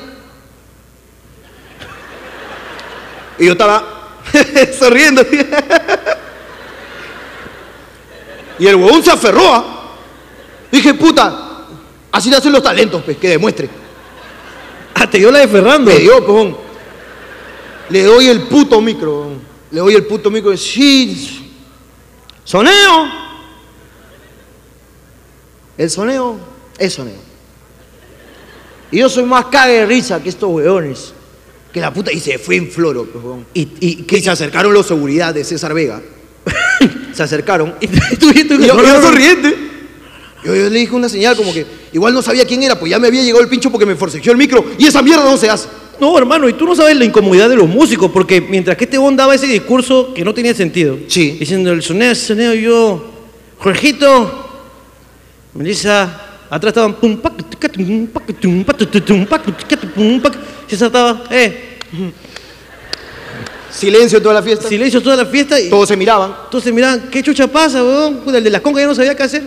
[3.39, 4.17] Y yo estaba
[4.79, 5.23] sonriendo.
[8.59, 9.53] Y el huevón se aferró.
[9.53, 9.95] ¿ah?
[10.71, 11.67] Dije, puta,
[12.11, 13.69] así le hacen los talentos, pe, que demuestre.
[14.95, 15.91] Ah, te dio la de Ferrando.
[15.91, 16.57] Me dio, pejón.
[17.91, 19.33] Le doy el puto micro.
[19.71, 20.57] Le doy el puto micro.
[20.57, 21.53] Sí.
[22.45, 23.25] Soneo.
[25.77, 26.39] El soneo
[26.79, 27.19] es soneo.
[28.91, 31.13] Y yo soy más cague de risa que estos weones.
[31.73, 32.13] Que la puta.
[32.13, 33.47] Y se fue en floro, pejón.
[33.53, 36.01] Y, y, Que se acercaron los seguridad de César Vega.
[37.15, 37.75] Se acercaron.
[37.81, 39.55] y tú, tú- Y yo, yo sonriente.
[40.45, 42.99] Yo, yo le dije una señal como que igual no sabía quién era, pues ya
[42.99, 45.49] me había llegado el pincho porque me forcejeó el micro y esa mierda no se
[45.49, 45.69] hace.
[46.01, 48.99] No, hermano, y tú no sabes la incomodidad de los músicos, porque mientras que este
[48.99, 51.37] bon daba ese discurso que no tenía sentido, Sí.
[51.39, 53.11] diciendo el soneo, el soneo, yo,
[53.59, 54.41] Jorgito,
[55.55, 57.37] Melissa, atrás estaban pum, pac,
[57.73, 60.35] tum, pac, tum, pac, tu, tum, pac, tica, tu, pum, pac,
[60.69, 61.79] y esa estaba, eh,
[63.75, 64.69] Silencio en toda la fiesta.
[64.69, 66.33] silencio toda la fiesta y Todos se miraban.
[66.49, 68.19] todos se miraban, ¿qué chucha pasa, weón?
[68.19, 69.43] Puta, El de las congas ya no sabía qué hacer.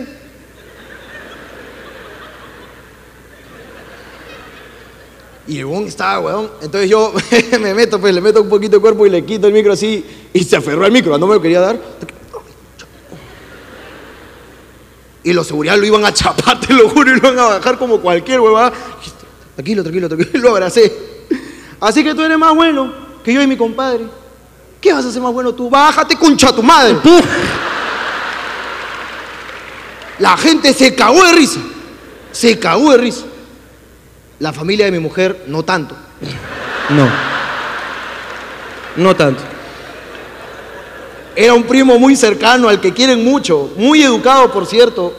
[5.46, 6.50] Y el weón estaba, weón.
[6.60, 7.12] Entonces yo
[7.60, 10.04] me meto, pues le meto un poquito de cuerpo y le quito el micro así.
[10.34, 11.78] Y se aferró al micro, no me lo quería dar.
[15.24, 17.78] Y los seguridad lo iban a chapar, te lo juro, y lo iban a bajar
[17.78, 18.72] como cualquier huevada.
[19.54, 20.30] Tranquilo, tranquilo, tranquilo.
[20.34, 20.92] Y lo abracé.
[21.80, 24.06] Así que tú eres más bueno que yo y mi compadre.
[24.80, 25.68] ¿Qué vas a hacer más bueno tú?
[25.68, 26.96] Bájate, concha tu madre.
[30.18, 31.60] La gente se cagó de risa.
[32.32, 33.24] Se cagó de risa.
[34.38, 35.94] La familia de mi mujer, no tanto.
[36.88, 37.06] No.
[38.96, 39.42] No tanto.
[41.36, 45.14] Era un primo muy cercano, al que quieren mucho, muy educado, por cierto.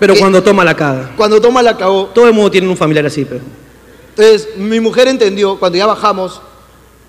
[0.00, 1.12] Pero cuando toma la caga.
[1.16, 2.06] Cuando toma la cagó.
[2.06, 3.42] Todo el mundo tiene un familiar así, pero.
[4.08, 6.42] Entonces, mi mujer entendió cuando ya bajamos,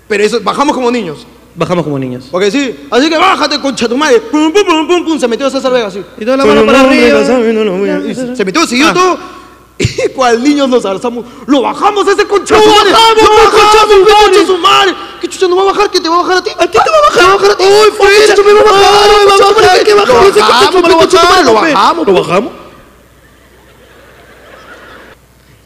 [0.08, 1.26] pero eso, bajamos como niños.
[1.56, 2.26] Bajamos como niños.
[2.30, 4.20] Porque sí, así que bájate, concha tu madre.
[4.20, 6.02] Pum, pum, pum, pum, pum, se metió César Vega así.
[6.18, 7.24] Y toda la mano para arriba.
[8.34, 8.94] Se metió, siguió Ah.
[8.94, 9.18] todo.
[9.76, 12.92] Y cual niños nos alzamos, lo bajamos ese concha madre.
[12.92, 14.94] bajamos, lo lo bajamos, su madre.
[15.20, 15.90] ¿Qué chucha no va a bajar?
[15.90, 16.50] ¿Que te va a bajar a ti?
[16.50, 17.18] ¿A ti te va a bajar?
[17.18, 17.64] ¿Te va a bajar a ti?
[17.64, 18.44] ¡Ay, fue eso!
[18.44, 18.84] me va a bajar!
[18.84, 19.84] ¡Ay, me va a bajar!
[19.84, 19.90] ¿Qué?
[19.90, 22.06] Lo bajamos, lo bajamos, lo bajamos.
[22.06, 22.52] ¿Lo bajamos?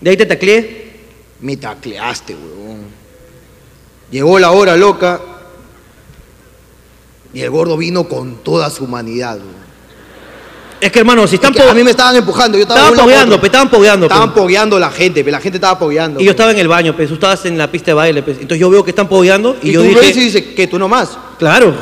[0.01, 0.89] De ahí te tacleé.
[1.41, 2.68] Me tacleaste, huevón.
[4.11, 5.21] Llegó la hora loca
[7.35, 9.39] y el gordo vino con toda su humanidad.
[10.81, 12.81] Es que, hermano, si están Es que po- a mí me estaban empujando, yo estaba
[12.81, 14.15] Estaban pogueando, pe, estaban pogueando, pe.
[14.15, 16.21] Estaban pogueando la gente, pe, la gente estaba pogueando.
[16.21, 18.21] Y yo estaba en el baño, pues tú estabas en la pista de baile.
[18.27, 20.67] Entonces yo veo que están pogueando y, y yo tú dije, ves y dices que
[20.67, 21.19] tú nomás.
[21.39, 21.75] claro.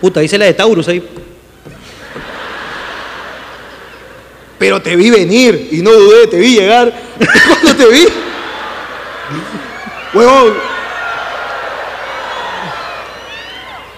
[0.00, 1.06] Puta, hice la de Taurus ahí.
[4.58, 6.92] Pero te vi venir y no dudé, te vi llegar.
[7.62, 8.06] Cuando te vi,
[10.14, 10.54] huevón.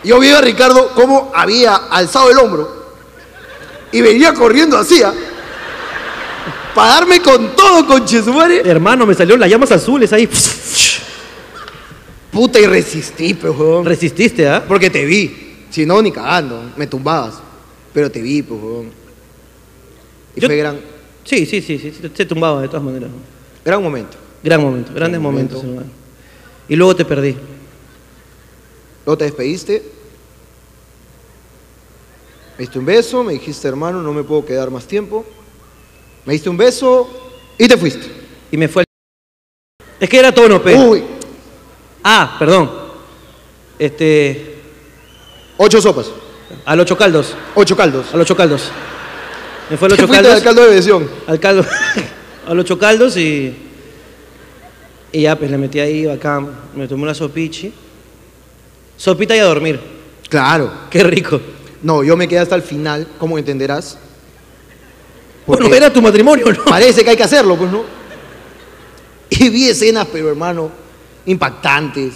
[0.04, 2.84] Yo vi a Ricardo cómo había alzado el hombro
[3.90, 5.14] y venía corriendo así, ¿ah?
[6.74, 8.60] para darme con todo, con Chesumare.
[8.68, 10.28] Hermano, me salieron las llamas azules ahí.
[12.30, 13.84] Puta, y resistí, huevón.
[13.84, 14.64] Resististe, ¿ah?
[14.66, 15.54] Porque te vi.
[15.70, 16.72] Si no, ni cagando.
[16.76, 17.34] Me tumbabas.
[17.92, 18.90] Pero te vi, pues, huevón.
[20.34, 20.80] Y Yo- fue gran,
[21.24, 23.08] Sí, sí, sí, sí, se tumbaba de todas maneras.
[23.64, 24.16] gran momento.
[24.42, 25.80] Gran momento, grandes Gran momentos, momento.
[25.82, 25.92] hermano.
[26.68, 27.34] Y luego te perdí.
[29.06, 29.82] Luego te despediste.
[32.56, 35.24] Me diste un beso, me dijiste, hermano, no me puedo quedar más tiempo.
[36.24, 37.08] Me diste un beso
[37.58, 38.06] y te fuiste.
[38.52, 38.86] Y me fue al...
[40.00, 40.74] Es que era tono, pe.
[40.74, 41.02] Uy,
[42.02, 42.70] Ah, perdón.
[43.78, 44.58] Este.
[45.56, 46.06] ocho sopas,
[46.66, 47.34] Al ocho caldos.
[47.54, 48.06] ocho caldos.
[48.12, 48.70] Al ocho caldos.
[49.70, 50.32] Me fue al ¿Qué ocho caldos.
[50.34, 51.10] al caldo de bendición?
[51.26, 51.64] Al caldo.
[52.46, 53.56] al ocho caldos y.
[55.12, 56.50] Y ya, pues le metí ahí bacán.
[56.76, 57.72] Me tomé una sopichi.
[58.96, 59.80] Sopita y a dormir.
[60.28, 60.70] Claro.
[60.90, 61.40] Qué rico.
[61.84, 63.98] No, yo me quedé hasta el final, como entenderás.
[65.46, 66.64] Bueno, era tu matrimonio, ¿no?
[66.64, 67.82] Parece que hay que hacerlo, pues, ¿no?
[69.28, 70.70] Y vi escenas, pero hermano,
[71.26, 72.14] impactantes.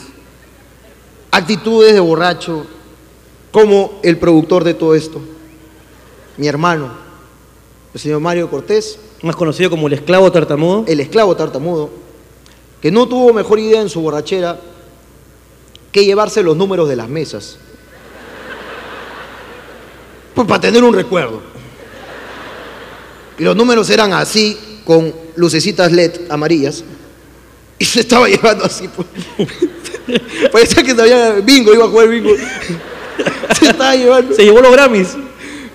[1.30, 2.66] Actitudes de borracho,
[3.52, 5.20] como el productor de todo esto,
[6.38, 6.90] mi hermano,
[7.92, 10.84] el señor Mario Cortés, Más conocido como el esclavo tartamudo.
[10.86, 11.90] el esclavo tartamudo,
[12.80, 14.58] que no tuvo mejor idea en su borrachera
[15.92, 17.58] que llevarse los números de las mesas.
[20.38, 21.42] Pues para tener un recuerdo.
[23.40, 26.84] Y los números eran así, con lucecitas LED amarillas.
[27.76, 28.86] Y se estaba llevando así.
[28.86, 29.08] Pues.
[30.52, 32.30] Parecía que sabía bingo, iba a jugar bingo.
[33.58, 34.32] Se estaba llevando.
[34.32, 35.16] Se llevó los Grammys.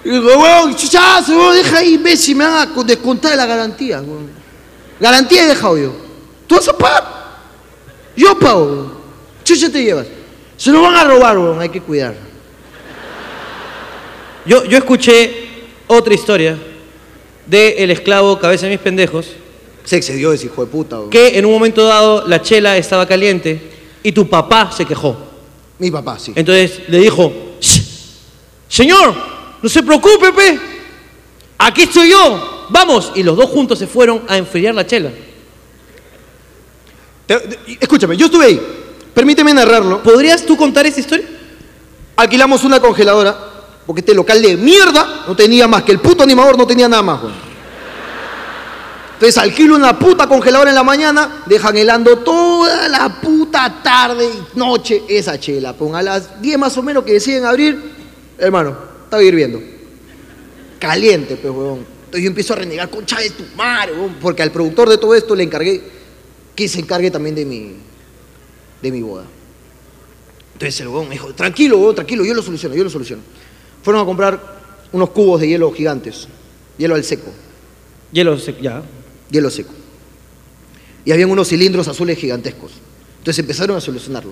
[0.05, 3.99] Y digo, weón, chuchazo, deja ahí, imbécil, me van a co- descontar de la garantía,
[3.99, 4.29] weón.
[4.97, 5.93] Garantía he dejado yo.
[6.47, 7.03] ¿Tú vas a pagar?
[8.15, 8.93] Yo pago, weón.
[9.43, 10.07] Chucha te llevas.
[10.55, 12.15] Se lo van a robar, weón, hay que cuidar.
[14.45, 15.31] Yo, yo escuché
[15.87, 16.57] otra historia
[17.45, 19.27] de el esclavo cabeza de mis pendejos,
[19.85, 21.09] Se excedió ese hijo de puta, weón.
[21.09, 23.61] que en un momento dado la chela estaba caliente
[24.01, 25.17] y tu papá se quejó.
[25.79, 26.31] Mi papá, sí.
[26.35, 27.81] Entonces le dijo, "Shh,
[28.69, 29.13] señor,
[29.61, 30.59] no se preocupe, pe.
[31.57, 32.65] Aquí estoy yo.
[32.69, 33.11] Vamos.
[33.15, 35.11] Y los dos juntos se fueron a enfriar la chela.
[37.25, 38.61] Te- te- escúchame, yo estuve ahí.
[39.13, 40.01] Permíteme narrarlo.
[40.03, 41.25] ¿Podrías tú contar esa historia?
[42.15, 43.52] Alquilamos una congeladora,
[43.85, 47.03] porque este local de mierda no tenía más que el puto animador, no tenía nada
[47.03, 47.53] más, weón.
[49.13, 54.57] Entonces alquilo una puta congeladora en la mañana, dejan helando toda la puta tarde y
[54.57, 55.73] noche esa chela.
[55.73, 57.81] Con a las 10 más o menos que deciden abrir,
[58.37, 59.61] hermano, estaba hirviendo.
[60.79, 61.85] Caliente, pues, weón.
[62.05, 65.15] Entonces yo empiezo a renegar, concha de tu madre, weón, porque al productor de todo
[65.15, 65.81] esto le encargué
[66.55, 67.75] que se encargue también de mi,
[68.81, 69.25] de mi boda.
[70.53, 73.23] Entonces el huevón me dijo, tranquilo, huevón, tranquilo, yo lo soluciono, yo lo soluciono.
[73.83, 74.39] Fueron a comprar
[74.91, 76.27] unos cubos de hielo gigantes,
[76.77, 77.31] hielo al seco,
[78.11, 78.81] Hielo, se- ya.
[79.29, 79.71] hielo seco.
[81.05, 82.71] Y habían unos cilindros azules gigantescos.
[83.19, 84.31] Entonces empezaron a solucionarlo.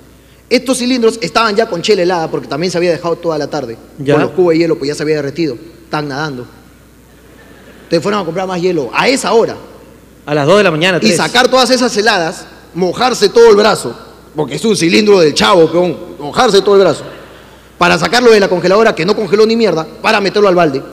[0.49, 3.77] Estos cilindros estaban ya con chela helada porque también se había dejado toda la tarde.
[3.99, 4.13] Ya.
[4.15, 5.55] Con los cubos de hielo, pues ya se había derretido.
[5.85, 6.45] Estaban nadando.
[7.83, 9.55] Entonces fueron a comprar más hielo a esa hora.
[10.25, 10.99] A las 2 de la mañana.
[11.01, 13.97] Y sacar todas esas heladas, mojarse todo el brazo,
[14.35, 17.03] porque es un cilindro del chavo, peón, mojarse todo el brazo,
[17.81, 20.83] para sacarlo de la congeladora, que no congeló ni mierda, para meterlo al balde.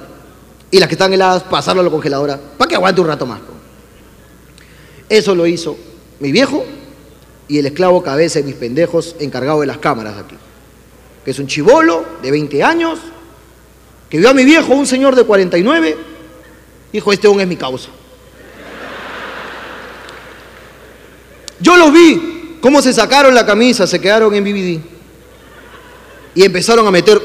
[0.70, 3.40] Y las que están heladas, pasarlo a la congeladora, para que aguante un rato más.
[5.07, 5.77] Eso lo hizo
[6.18, 6.64] mi viejo
[7.46, 10.35] y el esclavo cabeza de mis pendejos encargado de las cámaras aquí.
[11.27, 12.98] Que es un chivolo de 20 años,
[14.09, 15.94] que vio a mi viejo, un señor de 49,
[16.90, 17.90] dijo, este aún es mi causa.
[21.61, 24.97] Yo los vi, cómo se sacaron la camisa, se quedaron en BBD.
[26.38, 27.20] Y empezaron a meter.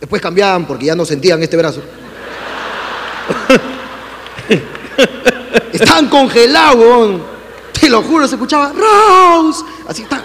[0.00, 1.82] Después cambiaban porque ya no sentían este brazo.
[5.74, 7.20] Estaban congelados.
[7.78, 9.62] Te lo juro, se escuchaba Rose.
[9.86, 10.22] Así está.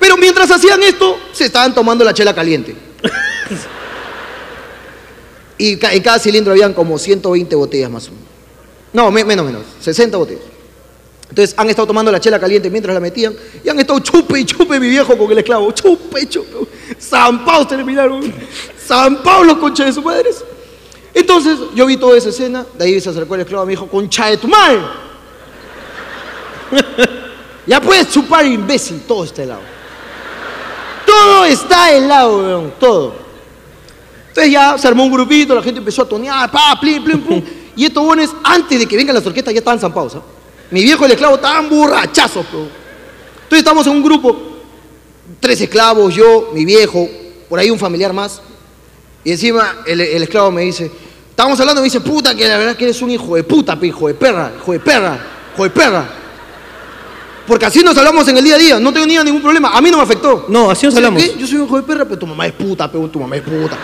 [0.00, 2.85] Pero mientras hacían esto, se estaban tomando la chela caliente.
[5.58, 8.26] Y en cada cilindro habían como 120 botellas más o menos.
[8.92, 10.42] No, me- menos, menos, 60 botellas.
[11.28, 14.44] Entonces han estado tomando la chela caliente mientras la metían y han estado chupe y
[14.44, 15.72] chupe mi viejo con el esclavo.
[15.72, 16.68] Chupe y chupe.
[17.00, 18.32] Zampados terminaron.
[18.86, 20.44] Zampados los conchas de sus madres.
[21.12, 23.86] Entonces yo vi toda esa escena, de ahí se acercó el esclavo y me dijo,
[23.88, 24.80] concha de tu madre.
[27.66, 29.62] ya puedes chupar, imbécil, todo está helado.
[31.06, 33.25] Todo está helado, weón, todo.
[34.36, 37.42] Entonces ya se armó un grupito, la gente empezó a tonear, pa, plim, plim, pum.
[37.76, 40.16] Y estos buenos, antes de que vengan las orquestas, ya estaban zampados.
[40.16, 40.22] ¿ah?
[40.70, 42.64] Mi viejo el esclavo estaban borrachazos, pero.
[42.64, 44.36] Entonces estamos en un grupo,
[45.40, 47.08] tres esclavos, yo, mi viejo,
[47.48, 48.42] por ahí un familiar más.
[49.24, 50.90] Y encima el, el esclavo me dice,
[51.30, 54.06] estábamos hablando, me dice, puta, que la verdad que eres un hijo de puta, hijo
[54.08, 55.18] de perra, hijo de perra,
[55.54, 56.08] hijo de perra.
[57.46, 59.80] Porque así nos hablamos en el día a día, no tengo ni ningún problema, a
[59.80, 60.44] mí no me afectó.
[60.48, 61.22] No, así nos ¿Sabes hablamos.
[61.22, 61.38] qué?
[61.38, 63.42] Yo soy un hijo de perra, pero tu mamá es puta, pero tu mamá es
[63.42, 63.78] puta.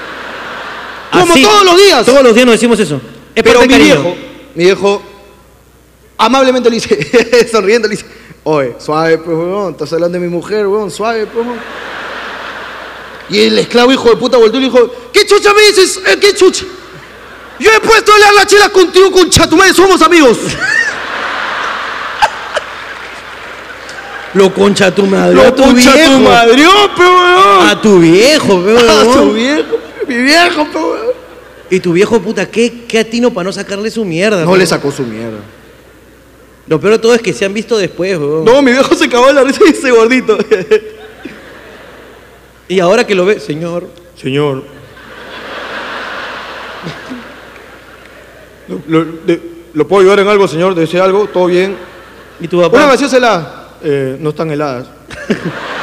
[1.12, 2.06] Como Así, todos los días.
[2.06, 3.00] Todos los días nos decimos eso.
[3.34, 3.94] Es Pero mi cariño.
[4.02, 4.16] viejo,
[4.54, 5.02] mi viejo,
[6.18, 8.06] amablemente le dice, sonriendo, le dice,
[8.44, 11.58] oye, suave, pues, weón, estás hablando de mi mujer, weón, suave, pues, weón.
[13.28, 16.00] Y el esclavo hijo de puta volteó y le dijo, ¿qué chucha me dices?
[16.06, 16.64] Eh, ¿Qué chucha?
[17.58, 20.38] Yo he puesto a leer la chela contigo, con chatumare, somos amigos.
[24.34, 25.34] Lo concha tu madre.
[25.34, 26.12] Lo a tu concha viejo.
[26.12, 27.60] tu madre, oh.
[27.68, 29.78] A tu viejo, pe, A tu viejo,
[30.08, 31.12] mi viejo, weón.
[31.70, 34.44] Y tu viejo, puta, ¿qué, qué atino para no sacarle su mierda?
[34.44, 35.38] No le sacó su mierda.
[36.66, 38.44] Lo peor de todo es que se han visto después, huevón.
[38.44, 40.38] No, mi viejo se cagó de la risa y ese gordito.
[42.68, 43.86] Y ahora que lo ve, señor.
[44.16, 44.62] Señor.
[48.86, 49.40] ¿Lo, de-
[49.74, 50.74] ¿lo puedo ayudar en algo, señor?
[50.74, 51.26] ¿Desea algo?
[51.26, 51.76] ¿Todo bien?
[52.40, 52.86] ¿Y tu Una papá?
[52.86, 53.68] gaseosa helada.
[53.82, 54.86] Eh, no están heladas.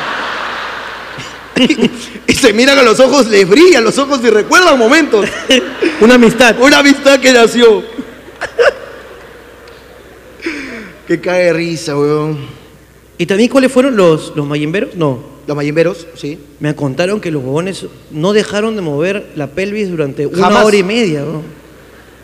[2.28, 5.28] y se miran a los ojos, les brillan los ojos y recuerdan momentos.
[6.01, 6.55] Una amistad.
[6.60, 7.84] Una amistad que nació.
[11.07, 12.38] Que cae de risa, weón.
[13.18, 14.95] ¿Y también cuáles fueron los, los mayimberos?
[14.95, 15.39] No.
[15.47, 16.38] Los mayimberos, sí.
[16.60, 20.66] Me contaron que los huevones no dejaron de mover la pelvis durante una Jamás.
[20.66, 21.41] hora y media, ¿no?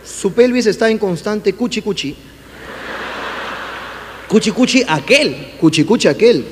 [0.05, 2.15] Su pelvis está en constante cuchi cuchi.
[4.27, 5.53] Cuchi cuchi aquel.
[5.59, 6.45] Cuchi cuchi aquel.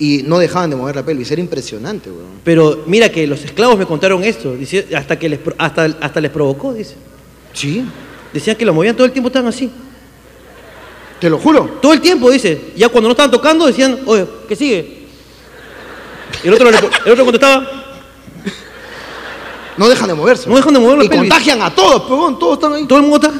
[0.00, 1.30] Y no dejaban de mover la pelvis.
[1.30, 2.40] Era impresionante, weón.
[2.42, 6.30] Pero mira que los esclavos me contaron esto, dice, hasta que les, hasta, hasta les
[6.30, 6.96] provocó, dice.
[7.52, 7.84] Sí.
[8.32, 9.70] Decían que lo movían todo el tiempo, estaban así.
[11.20, 11.78] Te lo juro.
[11.82, 12.72] Todo el tiempo, dice.
[12.76, 15.00] Ya cuando no estaban tocando, decían, oye, ¿qué sigue?
[16.42, 17.70] Y el otro, el otro contestaba,
[19.76, 20.48] No dejan de moverse.
[20.48, 21.28] no dejan de mover la Y pelvis.
[21.30, 22.38] contagian a todos, weón.
[22.38, 22.86] Todos están ahí.
[22.86, 23.38] Todo el mundo está.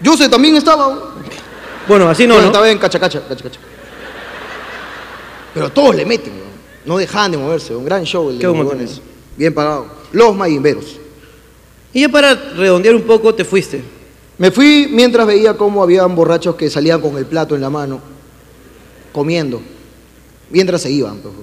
[0.00, 0.88] Yo sé, también estaba.
[0.88, 1.00] weón.
[1.86, 2.52] Bueno, así no, Bueno, ¿no?
[2.52, 3.60] estaba en cacha, cacha, cacha, cacha.
[5.56, 6.46] Pero todos le meten, weón.
[6.84, 7.74] No dejaban de moverse.
[7.74, 9.00] Un gran show el de los.
[9.38, 9.86] Bien pagado.
[10.12, 10.98] Los mayimberos.
[11.94, 13.82] Y ya para redondear un poco, te fuiste.
[14.36, 18.02] Me fui mientras veía cómo habían borrachos que salían con el plato en la mano,
[19.12, 19.62] comiendo,
[20.50, 21.20] mientras se iban.
[21.20, 21.34] pues,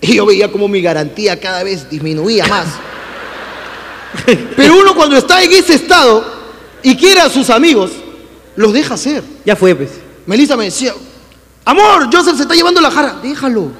[0.00, 2.66] y yo veía cómo mi garantía cada vez disminuía más.
[4.56, 6.24] Pero uno cuando está en ese estado
[6.82, 7.90] y quiere a sus amigos,
[8.56, 9.22] los deja hacer.
[9.44, 9.90] Ya fue, pues.
[10.24, 10.94] Melissa me decía,
[11.64, 13.70] amor, Joseph se está llevando la jarra, déjalo.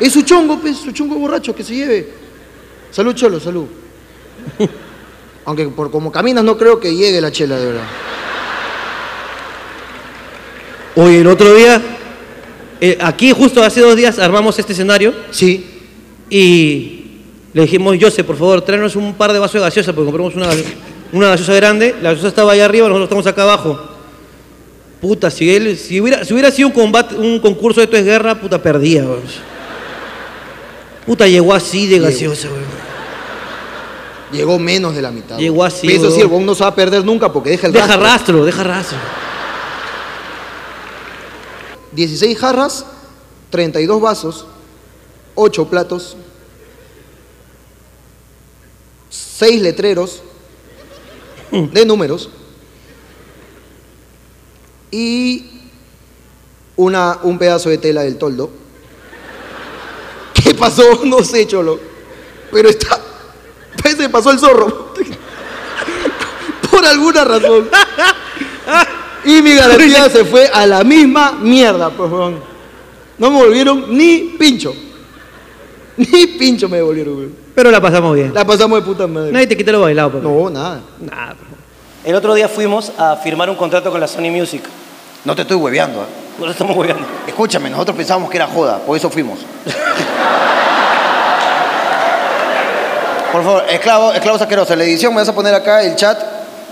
[0.00, 2.12] Es su chongo, pues, su chongo borracho, que se lleve.
[2.90, 3.66] Salud, cholo, salud.
[5.44, 7.84] Aunque por como caminas no creo que llegue la chela, de verdad.
[10.96, 11.80] Oye, el otro día,
[12.80, 15.64] eh, aquí justo hace dos días armamos este escenario Sí.
[16.28, 16.94] y
[17.52, 20.48] le dijimos, José, por favor, tráenos un par de vasos de gaseosa, porque compramos una,
[21.12, 23.97] una gaseosa grande, la gaseosa estaba allá arriba, nosotros estamos acá abajo.
[25.00, 28.04] Puta, si, él, si, hubiera, si hubiera sido un combate, un concurso de esto es
[28.04, 29.22] guerra, puta, perdía, weón.
[31.06, 32.88] Puta, llegó así de gaseosa, weón.
[34.32, 35.38] Llegó menos de la mitad.
[35.38, 37.72] Llegó así, Pero Eso sí, el no se va a perder nunca porque deja el
[37.72, 38.04] Deja rastro.
[38.04, 38.98] rastro, deja rastro.
[41.92, 42.84] 16 jarras,
[43.50, 44.46] 32 vasos,
[45.34, 46.16] 8 platos,
[49.08, 50.22] 6 letreros
[51.50, 52.28] de números
[54.90, 55.44] y
[56.76, 58.50] una, un pedazo de tela del toldo.
[60.34, 60.82] ¿Qué pasó?
[61.04, 61.78] No sé, cholo.
[62.50, 62.98] Pero está.
[63.84, 64.94] Se pasó el zorro.
[66.70, 67.68] Por alguna razón.
[69.24, 72.40] Y mi garantía se fue a la misma mierda, pues, weón.
[73.18, 74.74] No me volvieron ni pincho.
[75.96, 77.34] Ni pincho me devolvieron, weón.
[77.54, 78.32] Pero la pasamos bien.
[78.32, 79.32] La pasamos de puta madre.
[79.32, 80.22] Nadie te quita lo bailado, papá.
[80.22, 80.80] No, nada.
[81.00, 81.36] Nada,
[82.04, 84.62] El otro día fuimos a firmar un contrato con la Sony Music.
[85.24, 86.02] No te estoy hueveando.
[86.02, 86.06] ¿eh?
[86.38, 87.04] Nos estamos jugando.
[87.26, 89.40] Escúchame, nosotros pensábamos que era joda, por eso fuimos.
[93.32, 94.70] Por favor, esclavo, esclavos asquerosos.
[94.70, 96.18] En la edición me vas a poner acá el chat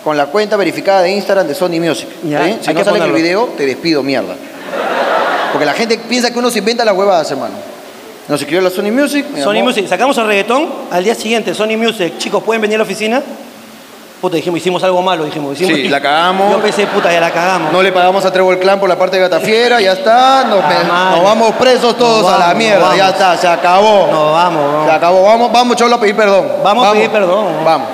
[0.02, 2.08] con la cuenta verificada de Instagram de Sony Music.
[2.24, 2.58] Ya, ¿eh?
[2.62, 4.34] Si no sale en el video, te despido, mierda.
[5.52, 7.54] Porque la gente piensa que uno se inventa las huevadas, hermano.
[8.26, 9.26] Nos escribió la Sony Music.
[9.42, 9.66] Sony llamó.
[9.66, 13.22] Music, sacamos el reggaetón, al día siguiente, Sony Music, chicos, ¿pueden venir a la oficina?
[14.20, 15.54] Puta, dijimos, hicimos algo malo, dijimos.
[15.60, 16.50] Hicimos, Sí, la cagamos.
[16.50, 17.70] Yo pensé, puta, ya la cagamos.
[17.70, 20.44] No le pagamos a Trevor Clan por la parte de Gatafiera, ya está.
[20.44, 24.08] Nos, Ah, nos vamos presos todos Nos a la mierda, nos ya está, se acabó.
[24.10, 24.88] No, vamos, vamos.
[24.88, 26.46] Se acabó, vamos, vamos, Cholo, a pedir perdón.
[26.64, 27.64] Vamos a pedir perdón.
[27.64, 27.88] Vamos.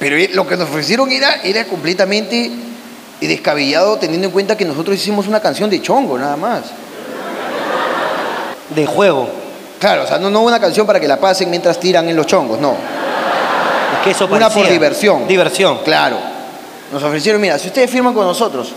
[0.00, 2.50] Pero eh, lo que nos ofrecieron era, era completamente
[3.20, 6.62] descabellado teniendo en cuenta que nosotros hicimos una canción de chongo, nada más.
[8.70, 9.28] De juego.
[9.78, 12.26] Claro, o sea, no, no una canción para que la pasen mientras tiran en los
[12.26, 12.74] chongos, no.
[14.02, 15.28] Es que eso Una por diversión.
[15.28, 15.78] Diversión.
[15.84, 16.16] Claro.
[16.92, 18.72] Nos ofrecieron, mira, si ustedes firman con nosotros,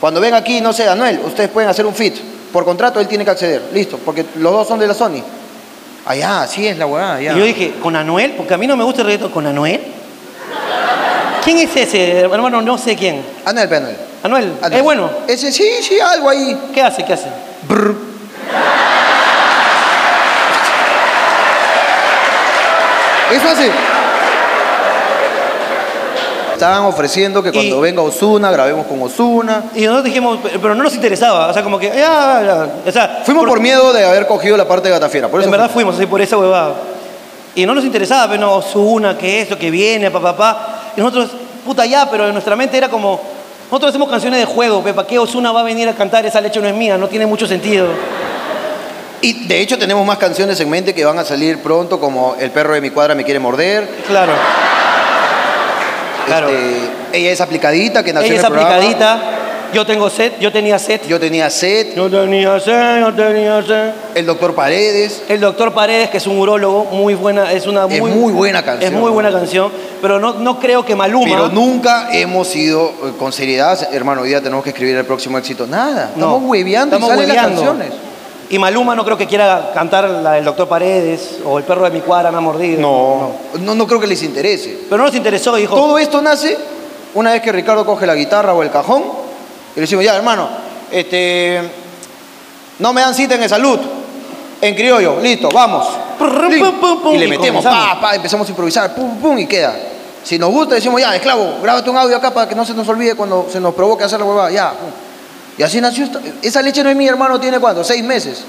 [0.00, 2.16] cuando ven aquí, no sé, Anuel, ustedes pueden hacer un fit.
[2.52, 3.62] Por contrato él tiene que acceder.
[3.72, 5.22] Listo, porque los dos son de la Sony.
[6.04, 7.32] Allá, así es la weá, ya.
[7.32, 8.32] Y yo dije, ¿con Anuel?
[8.32, 9.30] Porque a mí no me gusta el reggaetón.
[9.30, 9.80] ¿Con Anuel?
[11.44, 12.18] ¿Quién es ese?
[12.18, 13.22] Hermano, no sé quién.
[13.44, 13.96] Anuel, pe, Anuel.
[14.24, 14.72] Anuel, Anuel.
[14.72, 15.10] es bueno.
[15.28, 16.58] Ese sí, sí, algo ahí.
[16.74, 17.04] ¿Qué hace?
[17.04, 17.28] ¿Qué hace?
[23.32, 23.70] Eso hace.
[26.60, 29.64] Estaban ofreciendo que cuando Y- venga Osuna, grabemos con Osuna.
[29.74, 31.46] Y nosotros dijimos, pero no nos interesaba.
[31.46, 32.68] O sea, como que, ya, ya.
[32.86, 35.28] O sea, Fuimos por miedo de haber cogido la parte de Gatafiera.
[35.28, 36.74] Por eso en verdad fuimos así por esa huevada.
[37.54, 40.82] Y no nos interesaba, pero no, Osuna, que esto, que viene, papá, papá.
[40.98, 41.30] Y nosotros,
[41.64, 43.18] puta ya, pero en nuestra mente era como,
[43.70, 46.60] nosotros hacemos canciones de juego, ¿para qué Osuna va a venir a cantar esa leche
[46.60, 46.98] no es mía?
[46.98, 47.86] No tiene mucho sentido.
[49.22, 52.50] Y de hecho tenemos más canciones en mente que van a salir pronto, como El
[52.50, 53.88] perro de mi cuadra me quiere morder.
[54.06, 54.32] Claro.
[56.26, 56.48] Claro.
[56.48, 58.76] Este, ella es aplicadita, que nació Ella en es el programa.
[58.76, 59.36] aplicadita.
[59.72, 61.00] Yo tengo sed, yo tenía sed.
[61.06, 61.94] Yo tenía sed.
[61.94, 63.92] Yo tenía sed, yo tenía sed.
[64.16, 65.22] El doctor Paredes.
[65.28, 68.92] El doctor Paredes, que es un urólogo, muy buena, es una Es muy, buena canción.
[68.92, 69.70] Es muy buena canción,
[70.02, 71.24] pero no, no creo que Maluma.
[71.30, 75.38] Pero nunca hemos ido eh, con seriedad, hermano, hoy día tenemos que escribir el próximo
[75.38, 75.68] éxito.
[75.68, 77.92] Nada, No, estamos hueveando estamos y salen las canciones.
[78.50, 81.90] Y Maluma no creo que quiera cantar la del doctor Paredes o el perro de
[81.92, 82.80] mi cuadra me ha mordido.
[82.80, 84.80] No, no, no creo que les interese.
[84.88, 85.76] Pero no nos interesó, dijo.
[85.76, 86.58] Todo esto nace
[87.14, 89.04] una vez que Ricardo coge la guitarra o el cajón
[89.72, 90.48] y le decimos, ya, hermano,
[90.90, 91.60] este,
[92.80, 93.78] no me dan cita en el salud,
[94.60, 95.86] en criollo, listo, vamos.
[97.12, 97.94] y le metemos, comenzamos.
[97.94, 99.76] pa, pa, empezamos a improvisar, pum, pum, y queda.
[100.24, 102.88] Si nos gusta, decimos, ya, esclavo, grábate un audio acá para que no se nos
[102.88, 104.72] olvide cuando se nos provoque hacer la huevada, ya.
[104.72, 104.90] pum.
[105.60, 108.44] Y así nació esta- Esa leche no es mi hermano, tiene cuánto, seis meses,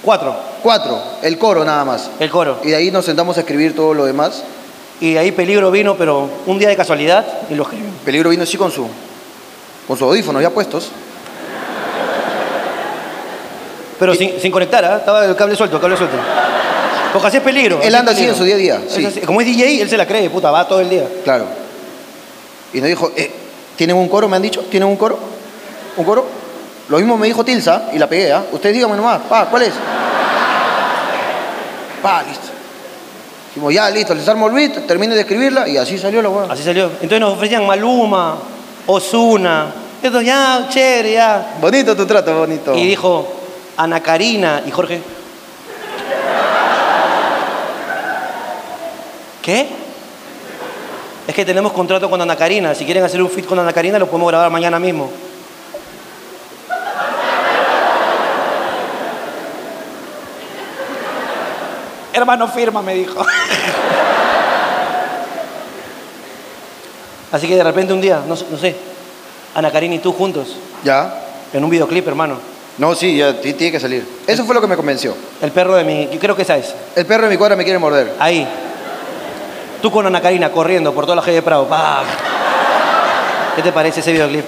[0.00, 2.08] Cuatro, cuatro, el coro nada más.
[2.18, 2.60] el coro.
[2.64, 4.42] Y de ahí nos sentamos a escribir todo lo demás.
[5.02, 7.90] Y de ahí peligro vino, pero un día de casualidad y lo escribió.
[8.06, 8.86] Peligro vino así con su,
[9.86, 10.88] con sus audífonos ya puestos.
[13.98, 14.96] Pero sin, sin conectar, ¿ah?
[14.96, 16.16] Estaba el cable suelto, el cable suelto.
[17.12, 17.80] Porque así es peligro.
[17.82, 19.04] Él anda así en su día a día, sí.
[19.26, 21.06] Como es DJ, él se la cree, puta, va todo el día.
[21.22, 21.44] Claro.
[22.72, 23.30] Y nos dijo, eh,
[23.76, 24.26] ¿tienen un coro?
[24.26, 25.18] Me han dicho, ¿tienen un coro?
[25.98, 26.45] ¿Un coro?
[26.88, 28.44] Lo mismo me dijo Tilsa y la pegué, ¿ah?
[28.52, 29.72] Usted dígame nomás, pa, ¿cuál es?
[32.00, 32.48] Pa, listo.
[33.48, 36.52] Dijimos, ya, listo, les armo el beat, termine de escribirla y así salió la hueá.
[36.52, 36.86] Así salió.
[36.86, 38.36] Entonces nos ofrecían Maluma,
[38.86, 39.66] Osuna.
[40.02, 41.54] Esto ya, chévere, ya.
[41.60, 42.74] Bonito tu trato, bonito.
[42.74, 43.26] Y dijo
[43.76, 45.00] Ana Karina y Jorge.
[49.42, 49.68] ¿Qué?
[51.26, 52.74] Es que tenemos contrato con Ana Karina.
[52.74, 55.10] Si quieren hacer un fit con Ana Karina, lo podemos grabar mañana mismo.
[62.16, 63.20] Hermano, firma, me dijo.
[67.30, 68.74] Así que de repente un día, no, sé- no sé,
[69.54, 71.12] Ana Karina y tú juntos, ¿Ya?
[71.52, 72.38] en un videoclip, hermano.
[72.78, 74.06] No, sí, ya, ti- tiene que salir.
[74.26, 75.14] Eso fue lo que me convenció.
[75.42, 76.08] El perro de mi.
[76.10, 76.74] Yo creo que esa es.
[76.94, 78.14] El perro de mi cuadra me quiere morder.
[78.18, 78.46] Ahí.
[79.82, 81.66] Tú con Ana Karina corriendo por toda la calle de Prado.
[81.68, 82.02] ¡Pah!
[83.56, 84.44] ¿Qué te parece ese videoclip?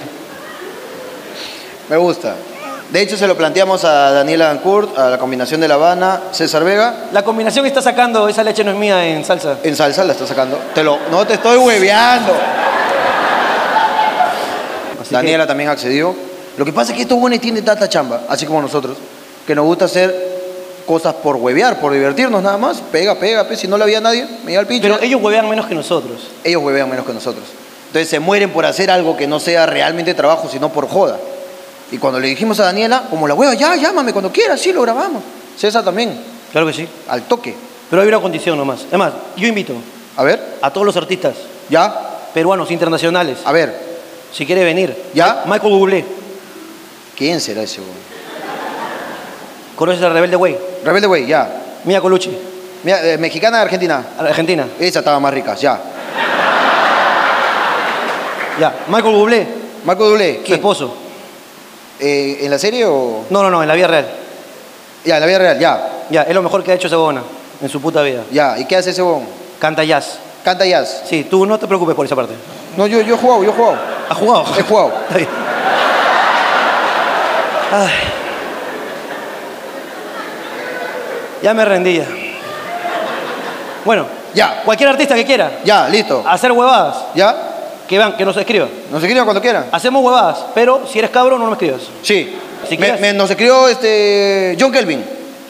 [1.89, 2.35] Me gusta.
[2.91, 6.63] De hecho, se lo planteamos a Daniela Dancourt, a la combinación de La Habana, César
[6.63, 7.09] Vega.
[7.11, 9.57] La combinación está sacando esa leche no es mía en salsa.
[9.63, 10.57] En salsa la está sacando.
[10.73, 12.33] Te lo, no te estoy hueveando.
[14.99, 16.15] Así Daniela también accedió.
[16.57, 18.97] Lo que pasa es que estos buenos tienen tanta chamba, así como nosotros,
[19.45, 20.39] que nos gusta hacer
[20.87, 22.81] cosas por huevear, por divertirnos nada más.
[22.91, 23.55] Pega, pega, pe.
[23.55, 24.89] si no la había nadie, me iba al pinche.
[24.89, 26.19] Pero ellos huevean menos que nosotros.
[26.43, 27.45] ellos huevean menos que nosotros.
[27.85, 31.19] Entonces se mueren por hacer algo que no sea realmente trabajo, sino por joda.
[31.91, 34.81] Y cuando le dijimos a Daniela, como la hueva, ya, llámame cuando quieras, sí, lo
[34.83, 35.23] grabamos.
[35.57, 36.19] César también,
[36.51, 36.87] Claro que sí.
[37.07, 37.55] al toque.
[37.89, 38.81] Pero hay una condición nomás.
[38.91, 39.73] Es más, yo invito
[40.15, 41.33] A ver, a todos los artistas
[41.69, 43.75] ya, peruanos internacionales, a ver,
[44.31, 44.95] si quiere venir.
[45.13, 45.43] ¿Ya?
[45.45, 46.05] Michael Bublé.
[47.17, 47.91] ¿quién será ese güey?
[49.75, 50.57] ¿Conoces al Rebelde Way?
[50.85, 51.49] Rebelde güey, ya.
[51.85, 52.31] Mia Colucci,
[52.83, 54.03] Mira, eh, mexicana de Argentina.
[54.17, 54.67] Argentina.
[54.79, 55.79] Esa estaba más rica, ya.
[58.59, 58.73] Ya.
[58.87, 59.47] Michael Bublé,
[59.85, 60.55] Marco Dublé, su ¿quién?
[60.57, 60.93] esposo.
[61.99, 63.25] Eh, ¿En la serie o...?
[63.29, 64.07] No, no, no, en la vida real.
[65.05, 65.89] Ya, en la vida real, ya.
[66.09, 67.21] Ya, es lo mejor que ha hecho huevona
[67.61, 68.21] en su puta vida.
[68.31, 69.23] Ya, ¿y qué hace ese bon?
[69.59, 70.17] Canta jazz.
[70.43, 71.03] Canta jazz.
[71.07, 72.33] Sí, tú no te preocupes por esa parte.
[72.77, 73.77] No, yo, yo he jugado, yo he jugado.
[74.09, 74.45] ¿Has jugado?
[74.57, 74.93] He jugado.
[75.03, 75.29] Está bien.
[77.71, 77.89] Ay.
[81.41, 82.05] Ya me rendí ya.
[83.85, 86.23] Bueno, Ya, cualquier artista que quiera ya, listo.
[86.27, 87.48] hacer huevadas, ¿Ya?
[87.89, 88.67] Que vean, que nos escriba.
[88.91, 89.65] Nos escriban cuando quieran.
[89.71, 91.81] Hacemos huevadas, pero si eres cabro no me escribas.
[92.03, 92.35] Sí.
[92.69, 95.03] Si Me- nos escribió este John Kelvin.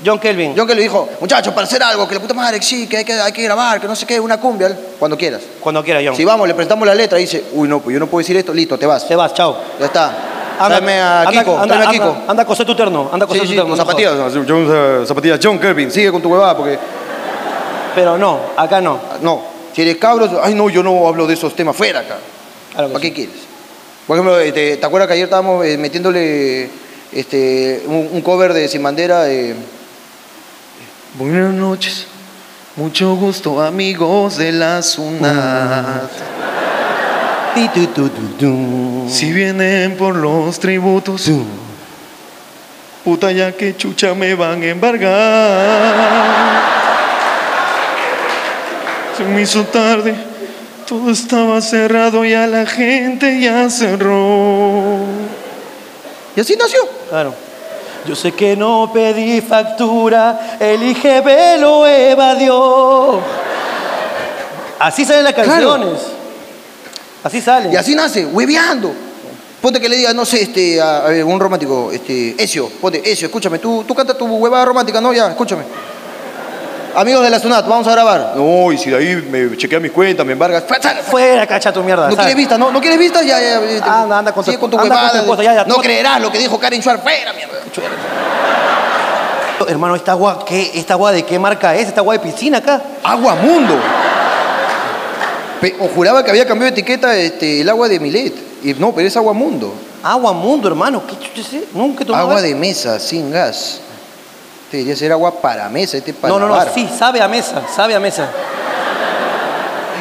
[0.05, 2.95] John Kelvin, John Kelvin dijo, muchachos, para hacer algo, que la puta madre, sí, que
[2.95, 5.41] hay que, hay que grabar, que no sé qué, una cumbia, cuando quieras.
[5.59, 6.15] cuando quiera John.
[6.15, 8.37] Si vamos, le prestamos la letra y dice, uy, no, pues yo no puedo decir
[8.37, 9.05] esto, listo, te vas.
[9.05, 9.57] Te vas, chao.
[9.77, 10.13] Ya está.
[10.57, 12.17] Tráeme a anda, Kiko, anda, tráeme a anda, Kiko.
[12.31, 13.69] Anda a coser tu terno, anda a coser Sí, tu sí, terno.
[13.71, 14.13] con no zapatillas.
[14.13, 14.33] jodas.
[14.47, 16.79] John, eh, zapatillas, John Kelvin, sigue con tu huevada, porque...
[17.95, 18.99] Pero no, acá no.
[19.21, 19.41] No,
[19.80, 22.17] si eres cabros, ay no, yo no hablo de esos temas fuera acá.
[22.73, 23.07] Claro ¿Para sí.
[23.07, 23.36] qué quieres?
[24.05, 26.69] Por ejemplo, este, ¿te acuerdas que ayer estábamos eh, metiéndole
[27.13, 29.23] este, un, un cover de Sin Bandera?
[29.23, 29.55] de
[31.13, 32.07] Buenas noches,
[32.75, 36.11] mucho gusto amigos de la SUNAT.
[39.07, 41.32] Si vienen por los tributos,
[43.05, 46.59] puta ya que chucha me van a embargar.
[49.20, 50.15] Se me hizo tarde,
[50.88, 54.99] todo estaba cerrado y a la gente ya cerró.
[56.38, 56.80] Y así nació.
[57.09, 57.34] Claro.
[58.07, 63.20] Yo sé que no pedí factura, el IGB lo evadió.
[64.80, 65.49] Así salen las Claro.
[65.51, 65.99] canciones.
[67.22, 67.74] Así salen.
[67.74, 68.93] Y así nace, hueveando.
[69.61, 73.26] Ponte que le diga, no sé, este, a, a un romántico, este, Ezio, ponte, Ezio,
[73.26, 75.11] escúchame, tú, tú canta tu huevada romántica, ¿no?
[75.11, 75.63] Ya, escúchame.
[76.95, 78.33] Amigos de la SUNAT, vamos a grabar.
[78.35, 80.63] No, y si de ahí me chequea mis cuentas, me embargas.
[81.09, 82.03] Fuera, cacha tu mierda.
[82.05, 82.19] ¿No ¿sabes?
[82.19, 82.57] quieres vista?
[82.57, 83.21] ¿No, ¿no quieres vista?
[83.21, 83.61] Ya, ya.
[83.61, 84.01] ya.
[84.01, 85.11] Anda, anda con tu- con tu anda con huevada.
[85.11, 87.01] tu esposa, ya, ya, no creerás lo que dijo Karen Schwarz.
[87.01, 87.53] Fuera, mierda.
[89.67, 91.87] Hermano, ¿esta agua, qué, ¿esta agua de qué marca es?
[91.89, 92.81] ¿Esta agua de piscina acá?
[93.03, 93.77] Agua Mundo.
[95.61, 98.33] Pe- o juraba que había cambiado de etiqueta este, el agua de Milet.
[98.63, 99.73] Y no, pero es Agua Mundo.
[100.01, 101.03] Agua Mundo, hermano.
[101.05, 101.65] ¿Qué chucha es eso?
[101.73, 103.81] Nunca he tomado Agua de mesa, sin gas.
[104.70, 107.63] Este debería ser agua para mesa, este para No, no, no, sí, sabe a mesa,
[107.76, 108.30] sabe a mesa.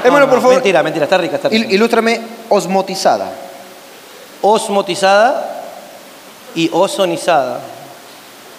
[0.04, 0.54] Hermano, No, no, por favor.
[0.56, 1.64] Mentira, mentira, está rica, está rica.
[1.66, 3.30] il- ilústrame osmotizada.
[4.42, 5.62] Osmotizada
[6.54, 7.60] y ozonizada.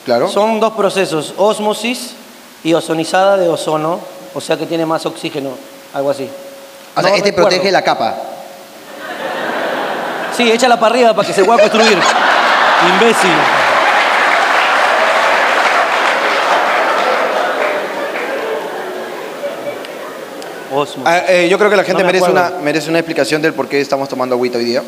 [0.03, 0.27] Claro.
[0.29, 2.13] Son dos procesos, osmosis
[2.63, 3.99] y ozonizada de ozono,
[4.33, 5.51] o sea que tiene más oxígeno,
[5.93, 6.27] algo así.
[6.95, 7.49] O sea, este recuerdo.
[7.49, 8.15] protege la capa.
[10.35, 11.99] Sí, échala para arriba para que se pueda construir.
[12.95, 13.29] Imbécil.
[21.05, 23.53] Ah, eh, yo creo que la gente No me merece, una, merece una explicación del
[23.53, 24.83] por qué estamos tomando agüita hoy día.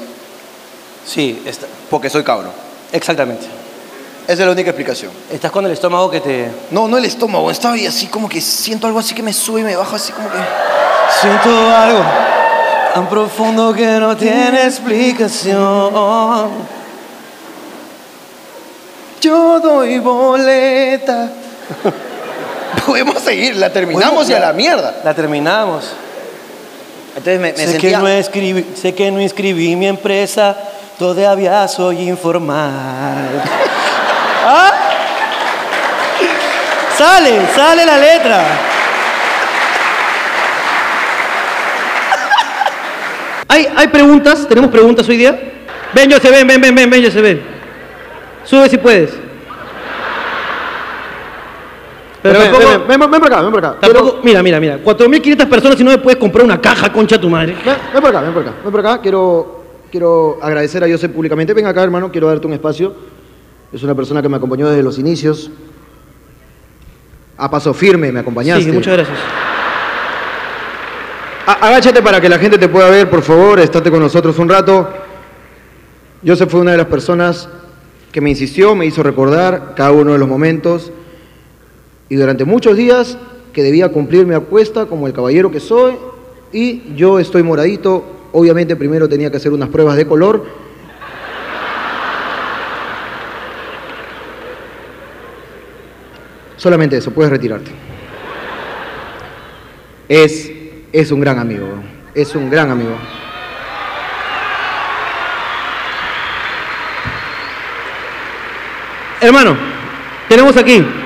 [1.06, 2.52] Sí, está- Porque soy cabro.
[2.92, 3.46] exactamente.
[4.24, 5.12] Esa es la única explicación.
[5.32, 6.52] Estás con el estómago que te...
[6.70, 7.50] No, no el estómago.
[7.50, 10.12] Estaba ahí así como que siento algo así que me sube y me baja así
[10.14, 10.38] como que...
[11.20, 12.04] Siento algo
[12.94, 16.50] tan profundo que no tiene explicación.
[19.22, 21.32] Yo doy boleta.
[22.86, 25.02] Podemos seguir, la terminamos y a la mierda.
[25.04, 25.92] La terminamos.
[27.16, 27.92] Entonces me, me sé, sentía...
[27.92, 30.56] que no escribí, sé que no inscribí mi empresa,
[30.98, 33.28] todavía soy informal.
[34.46, 34.72] ¿Ah?
[36.98, 38.44] Sale, sale la letra.
[43.48, 44.48] ¿Hay, hay preguntas?
[44.48, 45.38] ¿Tenemos preguntas hoy día?
[45.94, 47.44] Ven, yo se ven, ven, ven, ven, ven, yo se ven.
[48.46, 49.21] Sube si puedes.
[52.22, 53.78] Pero Ven, tampoco, ven, ven, ven, ven por acá, ven por acá.
[53.82, 57.30] tampoco- mira, mira, mira, 4.500 personas y no me puedes comprar una caja, concha tu
[57.30, 57.56] madre.
[57.66, 58.54] Ven, ven por acá, ven por acá.
[58.64, 59.02] Ven por acá.
[59.02, 61.54] Quiero, quiero agradecer a Joseph públicamente.
[61.54, 62.94] Ven acá, hermano, quiero darte un espacio.
[63.74, 65.50] Es una persona que me acompañó desde los inicios.
[67.38, 68.66] A paso firme me acompañaste.
[68.66, 69.18] Sí, muchas gracias.
[71.48, 73.60] A- Agáchate para que la gente te pueda ver, por favor.
[73.60, 74.88] Estate con nosotros un rato.
[76.26, 77.50] Joseph fue una de las personas
[78.12, 80.92] que me insistió, me hizo recordar cada uno de los momentos.
[82.12, 83.18] Y durante muchos días
[83.54, 85.94] que debía cumplir mi apuesta como el caballero que soy.
[86.52, 88.04] Y yo estoy moradito.
[88.34, 90.46] Obviamente primero tenía que hacer unas pruebas de color.
[96.58, 97.72] Solamente eso, puedes retirarte.
[100.10, 100.52] Es,
[100.92, 101.66] es un gran amigo,
[102.14, 102.98] es un gran amigo.
[109.22, 109.56] Hermano,
[110.28, 111.01] tenemos aquí.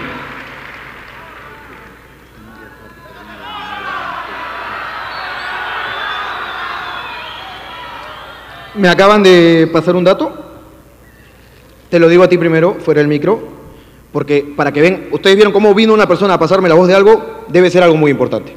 [8.78, 10.34] Me acaban de pasar un dato.
[11.90, 13.42] Te lo digo a ti primero, fuera del micro,
[14.12, 16.96] porque para que ven, ustedes vieron cómo vino una persona a pasarme la voz de
[16.96, 18.54] algo, debe ser algo muy importante.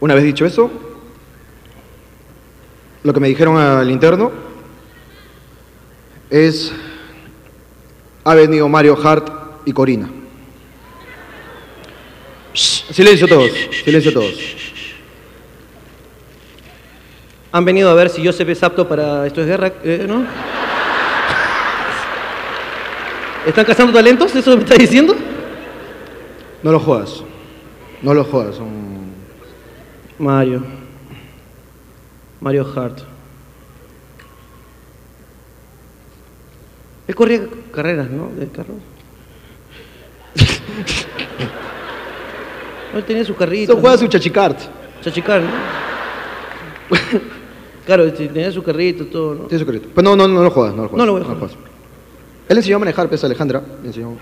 [0.00, 0.70] Una vez dicho eso,
[3.02, 4.30] lo que me dijeron al interno
[6.30, 6.72] es,
[8.24, 9.30] ha venido Mario Hart
[9.64, 10.08] y Corina.
[12.90, 13.50] Silencio todos,
[13.84, 14.32] silencio todos.
[17.52, 20.24] Han venido a ver si Joseph es apto para esto es guerra, eh, ¿no?
[23.46, 24.34] ¿Están cazando talentos?
[24.34, 25.14] ¿Eso me está diciendo?
[26.62, 27.22] No lo jodas.
[28.02, 29.06] No lo son-
[30.18, 30.64] Mario.
[32.40, 32.98] Mario Hart.
[37.08, 38.28] Él corría carreras, ¿no?
[38.36, 38.76] De carros.
[42.96, 43.72] Él tenía su carrito.
[43.72, 44.58] Eso juega su chachicart.
[45.02, 45.50] Chachicar, ¿no?
[47.86, 49.44] claro, sí, tenía su carrito, todo, ¿no?
[49.44, 49.88] Tiene su carrito.
[49.94, 50.74] Pero no, no, no lo jodas.
[50.74, 50.98] No lo jodas.
[50.98, 51.44] No lo voy a.
[52.48, 53.62] Él le enseñó a manejar, pues, a Alejandra.
[53.82, 54.16] Le enseñó.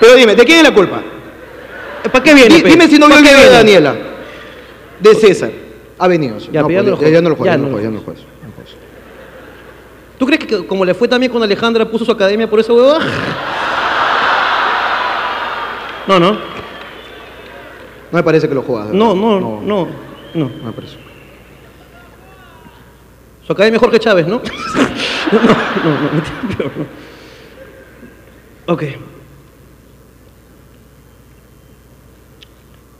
[0.00, 1.02] Pero dime, ¿de quién es la culpa?
[2.12, 2.56] ¿Para qué viene?
[2.56, 2.68] Di- pe?
[2.68, 3.50] dime si no vio ¿Pa' el video de?
[3.50, 3.94] Daniela.
[5.00, 5.50] De César.
[5.98, 6.38] Ha venido.
[6.38, 7.74] Ya, no, ya pues, no lo ya, ya no lo jodas, Ya no lo lo
[7.76, 8.18] jodas, ya no lo jodas.
[8.20, 8.74] ya no lo jodas.
[10.18, 13.00] ¿Tú crees que como le fue también con Alejandra puso su academia por esa hueva?
[16.06, 16.32] No, no.
[16.32, 16.38] No
[18.12, 19.88] me parece que lo de No, no, no, no.
[20.34, 20.96] No me parece.
[23.46, 24.40] Su academia Jorge Chávez, ¿no?
[25.32, 28.72] No, no, no, no, peor, no.
[28.72, 28.82] Ok.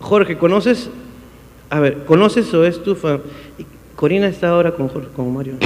[0.01, 0.91] Jorge, ¿conoces?
[1.71, 3.23] A ver, ¿conoces o es tu fan?
[3.97, 5.55] Corina está ahora con, Jorge, con Mario.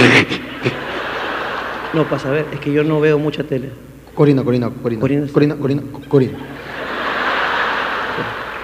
[1.93, 3.69] No, pasa a ver, es que yo no veo mucha tele.
[4.13, 5.01] Corina, Corina, Corina.
[5.01, 6.37] Corina Corina, Corina, Corina.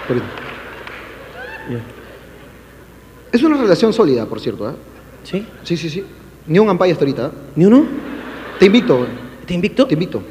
[0.07, 0.25] Corina.
[3.31, 4.73] Es una relación sólida, por cierto, ¿eh?
[5.23, 5.47] ¿Sí?
[5.63, 6.05] Sí, sí, sí.
[6.47, 7.25] Ni un ampay hasta ahorita.
[7.27, 7.31] ¿eh?
[7.55, 7.83] ¿Ni uno?
[8.59, 9.07] Te invito.
[9.45, 9.87] ¿Te invito?
[9.87, 10.21] Te invito.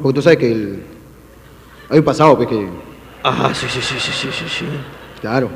[0.00, 0.82] Porque tú sabes que el...
[1.90, 2.66] hay un pasado, pues que...
[3.22, 4.64] Ah, sí, sí, sí, sí, sí, sí, sí.
[5.20, 5.50] Claro.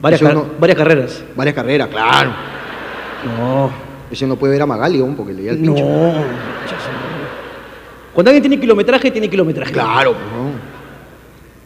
[0.00, 1.24] Car- varias carreras.
[1.34, 2.30] Varias carreras, claro.
[3.38, 3.85] No.
[4.10, 5.74] Ese no puede ver a Magali aún porque le da el No.
[5.74, 5.86] pincho.
[8.14, 9.72] Cuando alguien tiene kilometraje, tiene kilometraje.
[9.72, 10.50] Claro, pues, no.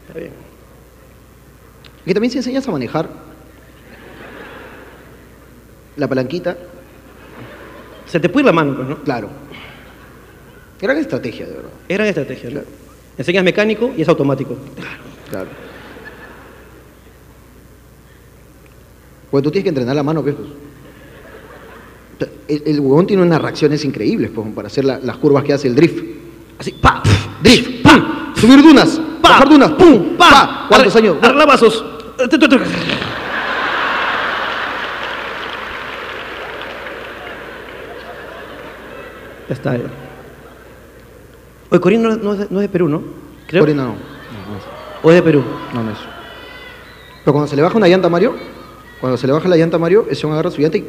[0.09, 0.33] Está bien.
[2.05, 3.09] Que también si enseñas a manejar
[5.97, 6.57] la palanquita,
[8.07, 8.97] Se te puede ir la mano, pues, ¿no?
[9.05, 9.29] claro.
[10.81, 11.71] Gran estrategia, de verdad.
[11.89, 12.61] Es gran estrategia, ¿no?
[13.17, 14.57] Enseñas mecánico y es automático.
[15.31, 15.49] Claro.
[19.31, 20.35] Pues tú tienes que entrenar la mano, pues.
[22.49, 25.69] El, el huevón tiene unas reacciones increíbles pues, para hacer la- las curvas que hace
[25.69, 26.03] el drift.
[26.59, 27.03] Así, pa,
[27.43, 30.67] drift, pum, subir dunas, bajar dunas, pum, pa.
[30.69, 31.17] ¿Cuántos Arre- años?
[31.23, 31.85] Arlabazos.
[39.49, 39.77] Ya está.
[39.77, 39.85] ya.
[41.71, 43.03] Oye, Corín no, no es de, no es de Perú, ¿no?
[43.47, 43.63] Creo.
[43.63, 43.91] Corina no.
[43.91, 44.65] No, no es.
[45.03, 45.43] ¿O es de Perú?
[45.75, 45.99] No, no es.
[47.25, 48.35] Pero cuando se le baja una llanta a Mario,
[49.01, 50.85] cuando se le baja la llanta a Mario, ese hombre agarra su llanta y.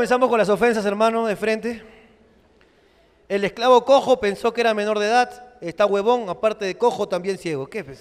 [0.00, 1.82] comenzamos con las ofensas, hermano, de frente.
[3.28, 5.44] El esclavo cojo pensó que era menor de edad.
[5.60, 7.66] Está huevón, aparte de cojo, también ciego.
[7.66, 8.00] ¿Qué pues?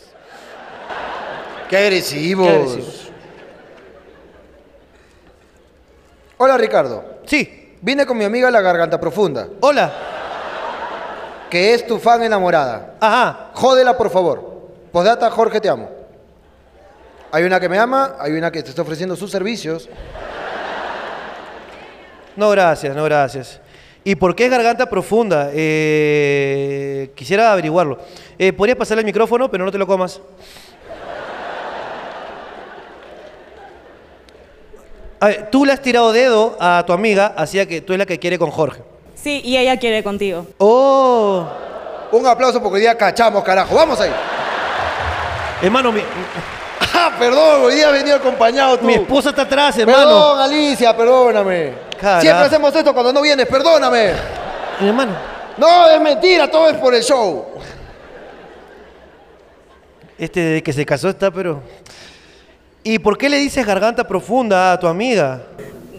[1.70, 2.48] ¡Qué agresivos!
[2.48, 3.12] Qué agresivos.
[6.38, 7.04] Hola, Ricardo.
[7.26, 7.76] Sí.
[7.82, 9.92] Vine con mi amiga la Garganta Profunda, Hola.
[11.50, 12.96] que es tu fan enamorada.
[13.02, 13.52] Ajá.
[13.56, 14.70] Jódela, por favor.
[14.94, 15.90] Postdata, Jorge, te amo.
[17.34, 19.90] Hay una que me ama, hay una que te está ofreciendo sus servicios.
[22.40, 23.60] No, gracias, no, gracias.
[24.06, 25.50] ¿Y por qué es garganta profunda?
[25.52, 28.00] Eh, quisiera averiguarlo.
[28.38, 30.22] Eh, ¿Podrías pasarle el micrófono, pero no te lo comas?
[35.20, 38.06] A ver, tú le has tirado dedo a tu amiga, hacía que tú es la
[38.06, 38.84] que quiere con Jorge.
[39.16, 40.48] Sí, y ella quiere contigo.
[40.60, 41.46] ¡Oh!
[42.14, 43.76] Un aplauso porque hoy día cachamos, carajo.
[43.76, 44.12] Vamos ahí.
[45.62, 46.02] Hermano, mi,
[46.94, 48.86] Ah, perdón, hoy día venía acompañado tú.
[48.86, 49.98] mi esposa está atrás, hermano.
[50.00, 51.74] Perdón, Alicia, perdóname.
[52.00, 54.14] Siempre hacemos esto cuando no vienes, perdóname.
[54.82, 55.14] Hermano.
[55.58, 57.46] No, es mentira, todo es por el show.
[60.18, 61.62] Este de que se casó está, pero...
[62.84, 65.44] ¿Y por qué le dices garganta profunda a tu amiga?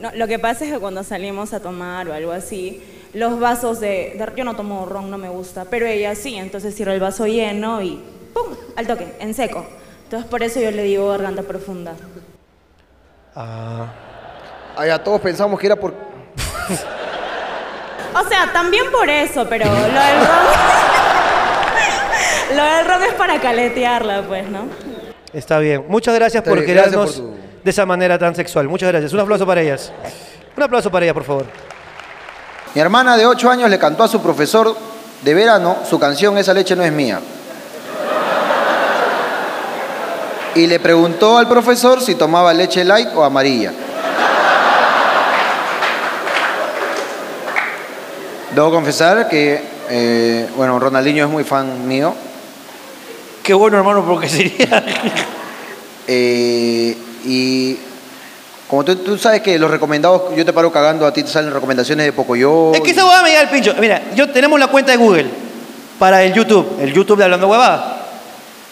[0.00, 2.82] No, lo que pasa es que cuando salimos a tomar o algo así,
[3.12, 6.74] los vasos de, de- Yo no tomo ron, no me gusta, pero ella sí, entonces
[6.74, 8.00] cierra el vaso lleno y
[8.32, 8.54] ¡pum!
[8.76, 9.66] Al toque, en seco.
[10.10, 11.92] Entonces por eso yo le digo garganta profunda.
[13.36, 13.86] Ah.
[14.76, 15.94] Allá todos pensamos que era por.
[18.12, 20.46] O sea, también por eso, pero lo del ron...
[22.56, 24.64] lo del ron es para caletearla, pues, ¿no?
[25.32, 25.84] Está bien.
[25.86, 28.66] Muchas gracias Está por bien, gracias querernos por tu- de esa manera tan sexual.
[28.68, 29.12] Muchas gracias.
[29.12, 29.92] Un aplauso para ellas.
[30.56, 31.46] Un aplauso para ellas, por favor.
[32.74, 34.76] Mi hermana de 8 años le cantó a su profesor
[35.22, 37.20] de verano su canción Esa leche no es mía.
[40.54, 43.72] Y le preguntó al profesor si tomaba leche light o amarilla.
[48.54, 52.14] Debo confesar que, eh, bueno, Ronaldinho es muy fan mío.
[53.42, 54.84] Qué bueno, hermano, porque sería...
[56.12, 57.76] Eh, y
[58.68, 61.52] como tú, tú sabes que los recomendados, yo te paro cagando, a ti te salen
[61.52, 62.72] recomendaciones de Pocoyo.
[62.74, 63.74] Es que esa huevada me llega al pincho.
[63.78, 65.26] Mira, yo tenemos la cuenta de Google
[66.00, 67.89] para el YouTube, el YouTube de Hablando Huevada.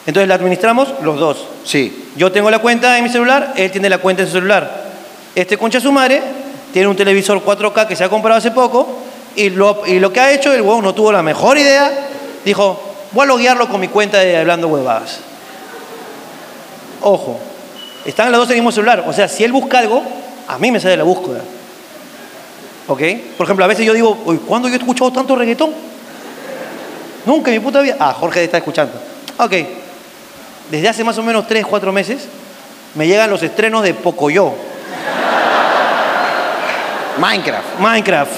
[0.06, 1.46] Entonces la administramos los dos.
[1.64, 2.10] Sí.
[2.16, 4.88] Yo tengo la cuenta en mi celular, él tiene la cuenta en su celular.
[5.34, 6.22] Este concha su madre
[6.72, 8.88] tiene un televisor 4K que se ha comprado hace poco
[9.36, 11.90] y lo, y lo que ha hecho, el huevón no tuvo la mejor idea,
[12.44, 12.80] dijo,
[13.12, 15.20] voy a loguearlo con mi cuenta de Hablando Huevadas.
[17.02, 17.38] Ojo,
[18.04, 19.04] están las dos en el mismo celular.
[19.06, 20.02] O sea, si él busca algo,
[20.48, 21.40] a mí me sale la búsqueda.
[22.88, 23.02] ¿Ok?
[23.36, 25.70] Por ejemplo, a veces yo digo, "Uy, ¿cuándo yo he escuchado tanto reggaetón?
[27.26, 27.96] Nunca en mi puta vida.
[28.00, 28.94] Ah, Jorge está escuchando.
[29.36, 29.52] Ok.
[30.70, 32.26] Desde hace más o menos 3, 4 meses
[32.94, 34.52] me llegan los estrenos de Pocoyo.
[37.18, 37.78] Minecraft.
[37.80, 38.32] Minecraft.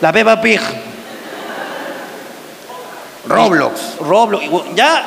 [0.00, 0.60] La Peppa Pig.
[3.26, 3.98] Roblox.
[4.00, 4.44] Roblox.
[4.74, 5.04] Ya,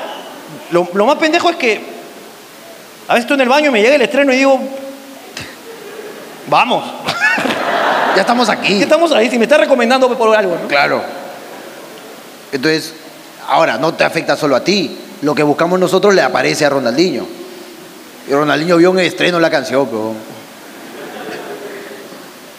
[0.72, 1.82] lo, lo más pendejo es que
[3.08, 4.60] a veces estoy en el baño y me llega el estreno y digo,
[6.48, 6.84] vamos.
[8.16, 8.78] Ya estamos aquí.
[8.78, 9.30] ¿Qué estamos ahí?
[9.30, 10.68] Si me está recomendando por algo, ¿no?
[10.68, 11.04] Claro.
[12.52, 12.94] Entonces,
[13.48, 15.00] ahora, no te afecta solo a ti.
[15.24, 17.26] Lo que buscamos nosotros le aparece a Ronaldinho.
[18.28, 20.14] Y Ronaldinho vio el estreno la canción, pero...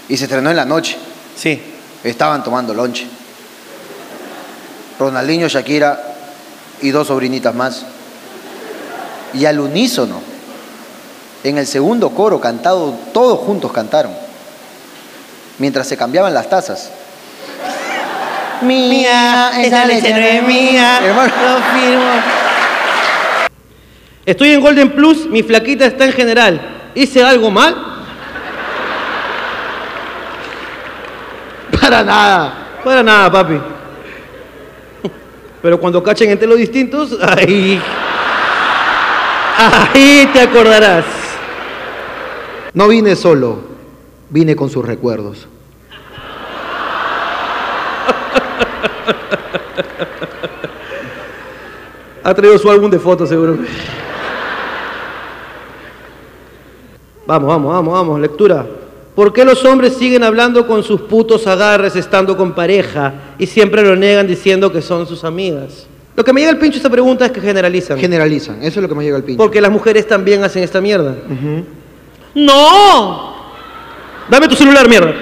[0.09, 0.97] Y se estrenó en la noche.
[1.37, 1.62] Sí.
[2.03, 3.07] Estaban tomando lonche.
[4.99, 6.03] Ronaldinho, Shakira
[6.81, 7.85] y dos sobrinitas más.
[9.35, 10.23] Y al unísono,
[11.43, 14.12] en el segundo coro cantado, todos juntos cantaron.
[15.59, 16.89] Mientras se cambiaban las tazas.
[18.62, 21.01] Mía, esa leche no es mía.
[21.03, 21.33] Hermano.
[21.43, 22.44] Lo firmo.
[24.27, 26.91] Estoy en Golden Plus, mi flaquita está en general.
[26.95, 27.77] ¿Hice algo mal?
[31.81, 32.55] Para nada.
[32.83, 33.61] Para nada, papi.
[35.61, 37.81] Pero cuando cachen entre los distintos, ahí.
[39.57, 41.05] Ahí te acordarás.
[42.72, 43.61] No vine solo,
[44.31, 45.49] vine con sus recuerdos.
[52.27, 53.59] Ha traído su álbum de fotos, seguro.
[57.27, 58.66] Vamos, vamos, vamos, vamos, lectura.
[59.14, 63.83] ¿Por qué los hombres siguen hablando con sus putos agarres estando con pareja y siempre
[63.83, 65.87] lo negan diciendo que son sus amigas?
[66.16, 67.99] Lo que me llega al pincho esta pregunta es que generalizan.
[67.99, 69.43] Generalizan, eso es lo que me llega al pincho.
[69.43, 71.14] Porque las mujeres también hacen esta mierda.
[72.35, 73.35] ¡No!
[74.29, 75.14] Dame tu celular, mierda.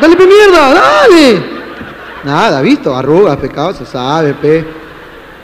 [0.00, 1.42] Dale, pe mierda, dale.
[2.24, 4.79] Nada, visto, arrugas, pecados, se sabe, pe.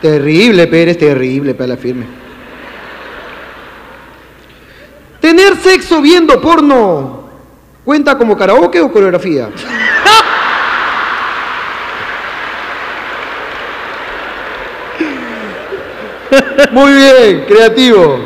[0.07, 2.07] Terrible, pe, eres terrible, pe, a la firme.
[5.20, 7.28] Tener sexo viendo porno.
[7.84, 9.48] ¿Cuenta como karaoke o coreografía?
[16.70, 18.20] Muy bien, creativo.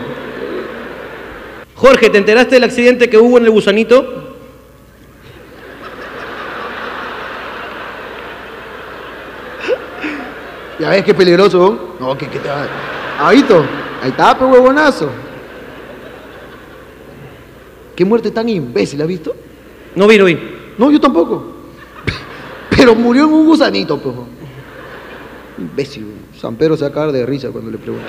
[1.76, 4.19] Jorge, ¿te enteraste del accidente que hubo en el gusanito?
[10.80, 11.96] Ya ves qué peligroso.
[12.00, 12.66] No, que, que te va.
[13.18, 13.64] Ahito,
[14.02, 15.10] ahí está, pe huevonazo.
[17.94, 19.36] Qué muerte tan imbécil, ¿has visto?
[19.94, 20.38] No vi, no vi.
[20.78, 21.52] No, yo tampoco.
[22.70, 24.16] Pero murió en un gusanito, pues.
[25.58, 26.06] Imbécil.
[26.40, 28.08] San Pedro se va a cagar de risa cuando le pregunto.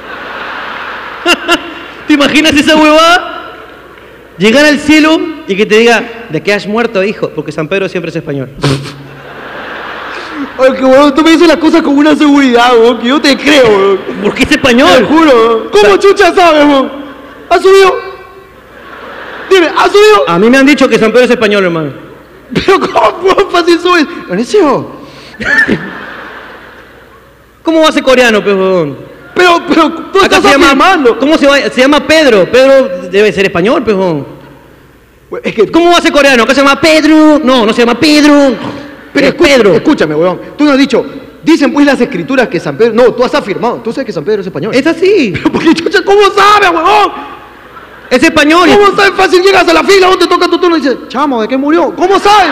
[2.07, 3.57] ¿Te imaginas esa huevada?
[4.37, 7.29] Llegar al cielo y que te diga, ¿de qué has muerto, hijo?
[7.31, 8.49] Porque San Pedro siempre es español.
[10.61, 13.35] Oye, que huevón, tú me dices las cosas con una seguridad, weón, que yo te
[13.35, 13.99] creo, weón.
[14.23, 15.07] Porque es Te español.
[15.09, 15.69] juro, weón.
[15.71, 16.91] ¿Cómo chucha sabes, weón?
[17.49, 17.95] ¿Ha subido?
[19.49, 20.29] Dime, ¿ha subido?
[20.29, 21.91] A mí me han dicho que San Pedro es español, hermano.
[22.53, 24.05] Pero ¿cómo weón, fácil subes?
[27.63, 28.97] ¿Cómo va a ser coreano, huevón?
[29.33, 31.17] pero, pero, tú Acá estás se llama, afirmando.
[31.17, 31.57] ¿Cómo se, va?
[31.57, 32.45] se llama Pedro?
[32.51, 33.83] Pedro debe ser español.
[33.87, 34.27] Weón,
[35.43, 36.43] Es que, ¿Cómo va a ser coreano?
[36.43, 37.39] Acá se llama Pedro.
[37.43, 38.55] No, no se llama Pedro.
[39.13, 39.73] Pero es escu- Pedro.
[39.75, 40.39] escúchame, weón.
[40.57, 41.05] Tú no has dicho,
[41.43, 42.93] dicen pues las escrituras que San Pedro.
[42.93, 43.75] No, tú has afirmado.
[43.83, 44.73] Tú sabes que San Pedro es español.
[44.75, 45.33] Es así.
[45.51, 47.11] Porque chucha, ¿cómo sabes, weón?
[48.09, 48.69] Es español.
[48.73, 51.47] ¿Cómo sabes fácil llegas a la fila donde toca tu turno y dices, chamo, ¿de
[51.47, 51.93] qué murió?
[51.95, 52.49] ¿Cómo sabes?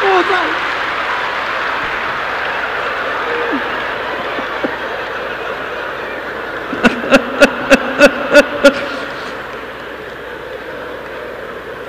[0.00, 0.48] ¿Cómo sabes?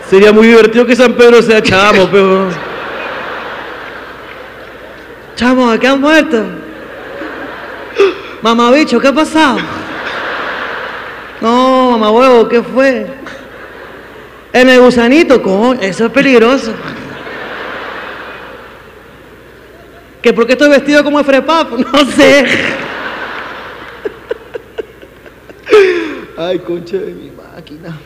[0.09, 2.68] Sería muy divertido que San Pedro sea chamo, pero.
[5.39, 6.43] Chamo, ¿de qué han muerto?
[8.41, 9.57] Mamá bicho, ¿qué ha pasado?
[11.39, 13.07] No, mamá huevo, ¿qué fue?
[14.51, 16.73] El gusanito, coño, eso es peligroso.
[20.21, 21.71] ¿Que por qué estoy vestido como Efrepap?
[21.93, 22.45] No sé.
[26.37, 27.97] Ay, concha de mi máquina.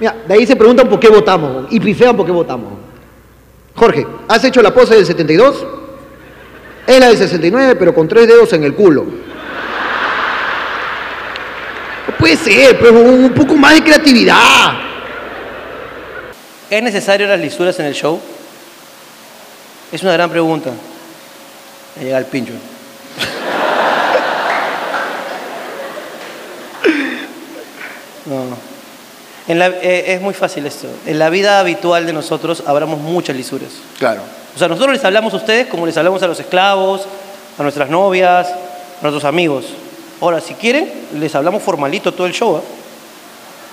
[0.00, 2.72] Mira, de ahí se preguntan por qué votamos y pifean por qué votamos.
[3.76, 5.75] Jorge, ¿has hecho la pose del 72?
[6.86, 9.04] Es la del 69, pero con tres dedos en el culo.
[12.08, 14.72] No puede ser, pero un poco más de creatividad.
[16.70, 18.20] ¿Es necesario las lisuras en el show?
[19.92, 20.70] Es una gran pregunta.
[21.96, 22.52] Me llega el pincho.
[28.26, 28.56] No.
[29.48, 30.88] En la- eh, es muy fácil esto.
[31.06, 33.68] En la vida habitual de nosotros hablamos muchas lisuras.
[33.98, 34.22] Claro.
[34.56, 37.02] O sea, nosotros les hablamos a ustedes como les hablamos a los esclavos,
[37.58, 39.66] a nuestras novias, a nuestros amigos.
[40.20, 42.56] Ahora, si quieren, les hablamos formalito todo el show.
[42.56, 42.60] ¿eh?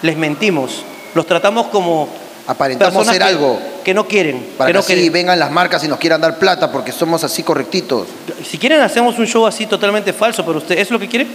[0.02, 0.84] Les mentimos.
[1.16, 2.10] Los tratamos como
[2.48, 3.60] aparentamos ser que- algo.
[3.84, 4.46] Que no quieren.
[4.58, 5.14] Para que que no así quieren.
[5.14, 8.08] vengan las marcas y nos quieran dar plata porque somos así correctitos.
[8.46, 11.28] Si quieren, hacemos un show así totalmente falso, pero usted, ¿es lo que quiere?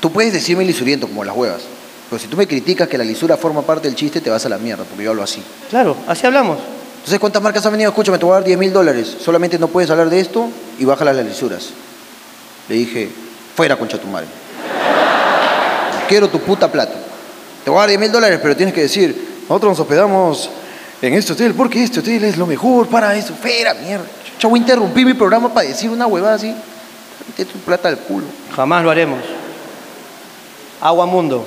[0.00, 1.62] Tú puedes decirme lisuriento como las huevas.
[2.10, 4.48] Pero si tú me criticas que la lisura forma parte del chiste, te vas a
[4.48, 5.42] la mierda, porque yo hablo así.
[5.70, 6.58] Claro, así hablamos.
[7.04, 7.90] Entonces, ¿cuántas marcas han venido?
[7.90, 9.14] Escúchame, te voy a dar 10 mil dólares.
[9.22, 10.48] Solamente no puedes hablar de esto
[10.78, 11.68] y bájala las lisuras.
[12.66, 13.10] Le dije,
[13.54, 14.26] fuera, concha tu madre.
[16.08, 16.94] Quiero tu puta plata.
[17.62, 20.48] Te voy a dar 10 mil dólares, pero tienes que decir, nosotros nos hospedamos
[21.02, 23.34] en este hotel porque este hotel es lo mejor para eso.
[23.34, 24.06] Fuera, mierda.
[24.40, 26.54] Yo voy a interrumpir mi programa para decir una huevada así.
[27.28, 28.24] Mete tu plata al culo.
[28.56, 29.20] Jamás lo haremos.
[30.80, 31.46] Agua Mundo.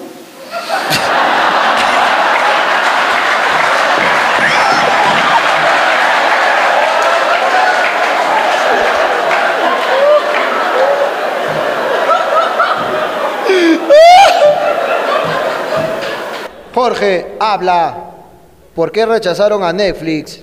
[16.77, 18.11] Jorge, habla.
[18.75, 20.41] ¿Por qué rechazaron a Netflix?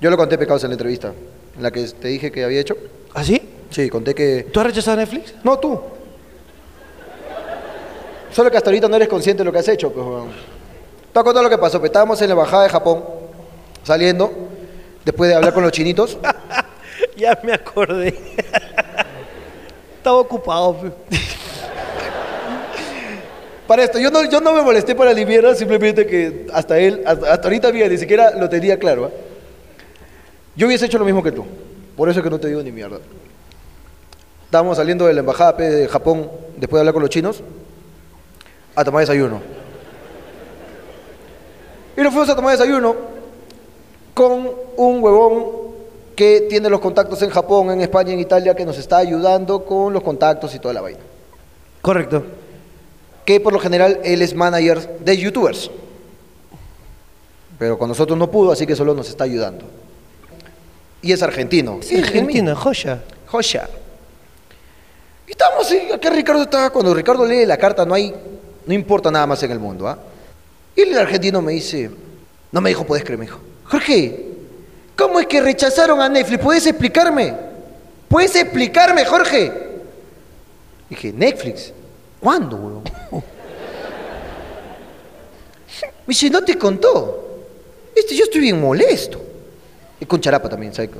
[0.00, 1.12] Yo lo conté pecados en la entrevista,
[1.56, 2.76] en la que te dije que había hecho.
[3.14, 3.40] ¿Ah, sí?
[3.70, 4.48] Sí, conté que.
[4.52, 5.32] ¿Tú has rechazado Netflix?
[5.44, 5.80] No, tú.
[8.32, 10.04] Solo que hasta ahorita no eres consciente de lo que has hecho, pues.
[11.12, 11.78] Te voy a lo que pasó.
[11.78, 13.04] pues, Estábamos en la embajada de Japón,
[13.84, 14.32] saliendo,
[15.04, 16.18] después de hablar con los chinitos.
[17.16, 18.08] Ya me acordé.
[19.98, 20.76] Estaba ocupado.
[20.80, 20.90] pe.
[23.66, 27.02] Para esto, yo no, yo no me molesté para la mierda, simplemente que hasta él,
[27.04, 29.06] hasta, ahorita mira, ni siquiera lo tenía claro.
[29.06, 29.10] ¿ah?
[30.54, 31.44] Yo hubiese hecho lo mismo que tú,
[31.96, 32.98] por eso es que no te digo ni mierda.
[34.44, 37.42] Estábamos saliendo de la embajada de Japón, después de hablar con los chinos,
[38.76, 39.40] a tomar desayuno.
[41.96, 42.94] Y nos fuimos a tomar desayuno
[44.14, 45.66] con un huevón
[46.14, 49.92] que tiene los contactos en Japón, en España, en Italia, que nos está ayudando con
[49.92, 51.00] los contactos y toda la vaina
[51.82, 52.24] Correcto.
[53.26, 55.70] Que por lo general él es manager de youtubers.
[57.58, 59.64] Pero con nosotros no pudo, así que solo nos está ayudando.
[61.02, 61.80] Y es argentino.
[61.82, 63.02] Sí, Argentina, joya.
[63.26, 63.68] Joya.
[65.26, 68.14] Y estamos, sí, acá Ricardo estaba, cuando Ricardo lee la carta no hay,
[68.64, 69.98] no importa nada más en el mundo, ¿ah?
[70.76, 71.90] Y el argentino me dice,
[72.52, 74.24] no me dijo, puedes creer, me dijo, Jorge,
[74.96, 76.42] ¿cómo es que rechazaron a Netflix?
[76.42, 77.34] ¿Puedes explicarme?
[78.08, 79.52] ¿Puedes explicarme, Jorge?
[80.88, 81.72] Dije, Netflix,
[82.20, 82.82] ¿cuándo, huevón?
[86.06, 87.24] Me dice, no te contó.
[87.94, 89.20] Este, yo estoy bien molesto.
[89.98, 90.90] Y con charapa también, ¿sabes?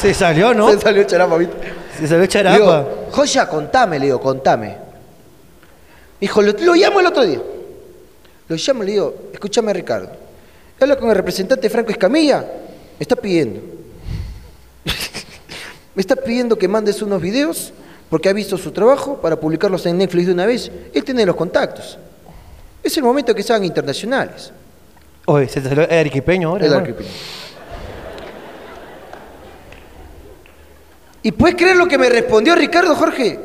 [0.00, 0.70] Se salió, ¿no?
[0.72, 1.54] Se salió charapa, ¿viste?
[1.96, 2.56] Se salió Le charapa.
[2.56, 4.68] digo, Joya, contame, le digo, contame.
[4.68, 4.76] Me
[6.20, 7.40] dijo, lo, lo llamo el otro día.
[8.48, 10.10] Lo llamo y le digo, escúchame, Ricardo.
[10.80, 12.40] Habla con el representante Franco Escamilla.
[12.40, 13.60] Me está pidiendo.
[15.94, 17.72] me está pidiendo que mandes unos videos
[18.10, 20.70] porque ha visto su trabajo para publicarlos en Netflix de una vez.
[20.92, 21.96] Él tiene los contactos.
[22.82, 24.52] Es el momento que sean internacionales.
[25.26, 26.66] Oye, se salió arequipeño ahora.
[26.66, 27.08] El arquipeño.
[31.22, 33.38] ¿Y puedes creer lo que me respondió Ricardo, Jorge?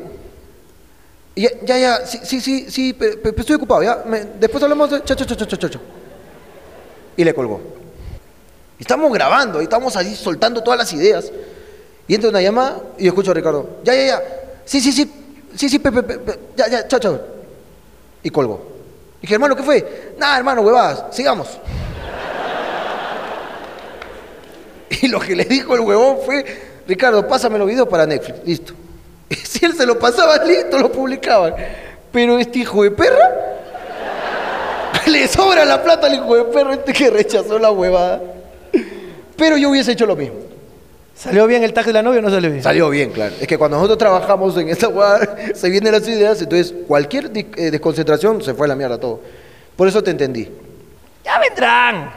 [1.35, 2.97] Ya, ya, ya, sí, sí, sí, sí,
[3.37, 4.03] estoy ocupado, ya.
[4.05, 5.03] me- después hablamos de...
[5.03, 5.81] Chao, chao, chao, chao, chao, chao.
[7.17, 7.59] Y le colgó.
[8.79, 11.29] Estamos grabando, y estamos ahí soltando todas las ideas.
[12.07, 13.79] Y entra una llamada y escucho a Ricardo.
[13.83, 14.21] Ya, ya, ya.
[14.65, 15.11] Sí, sí, sí,
[15.55, 17.19] sí, sí, pe- pe- pe- pe- ya, ya, chao, chao.
[18.23, 18.61] Y colgó.
[19.21, 20.13] Dije, hermano, ¿qué fue?
[20.17, 21.47] Nada, hermano, huevadas, sigamos.
[25.01, 26.45] Y lo que le dijo el huevón fue,
[26.87, 28.39] Ricardo, pásame los videos para Netflix.
[28.45, 28.73] Listo.
[29.29, 31.53] Y si él se lo pasaba listo, lo publicaban.
[32.11, 33.29] Pero este hijo de perra,
[35.07, 38.21] le sobra la plata al hijo de perra este que rechazó la huevada.
[39.35, 40.37] Pero yo hubiese hecho lo mismo.
[41.15, 42.61] ¿Salió bien el tag de la novia o no salió bien?
[42.61, 43.33] Salió bien, claro.
[43.39, 47.71] Es que cuando nosotros trabajamos en esta huevada, se vienen las ideas, entonces cualquier eh,
[47.71, 49.21] desconcentración se fue a la mierda todo.
[49.75, 50.51] Por eso te entendí.
[51.23, 52.11] Ya vendrán.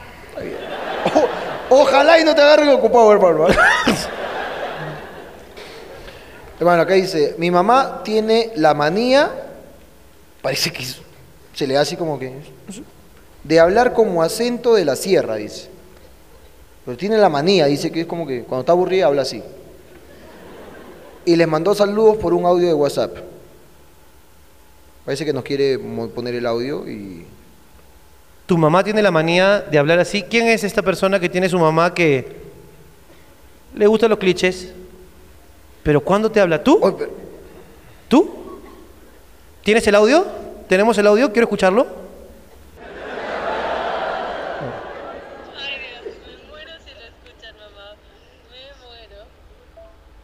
[1.69, 3.47] O- ojalá y no te agarren ocupado, hermano.
[6.59, 9.31] hermano, acá dice, mi mamá tiene la manía,
[10.41, 10.83] parece que
[11.53, 12.33] se le da así como que,
[13.43, 15.69] de hablar como acento de la sierra, dice.
[16.89, 19.43] Pero tiene la manía, dice que es como que cuando está aburrida habla así.
[21.23, 23.15] Y les mandó saludos por un audio de WhatsApp.
[25.05, 27.27] Parece que nos quiere poner el audio y...
[28.47, 30.23] Tu mamá tiene la manía de hablar así.
[30.23, 32.25] ¿Quién es esta persona que tiene su mamá que
[33.75, 34.73] le gustan los clichés?
[35.83, 36.63] Pero ¿cuándo te habla?
[36.63, 36.79] ¿Tú?
[38.07, 38.31] ¿Tú?
[39.63, 40.25] ¿Tienes el audio?
[40.67, 41.31] ¿Tenemos el audio?
[41.31, 41.98] Quiero escucharlo.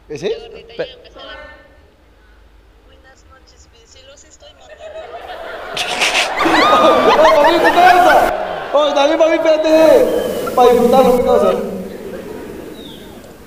[0.08, 0.30] ¿Ese?
[7.36, 8.34] también tu causa.
[8.74, 10.06] Oye, también para mí, espérate.
[10.56, 11.54] Para disfrutarlo, mi causa.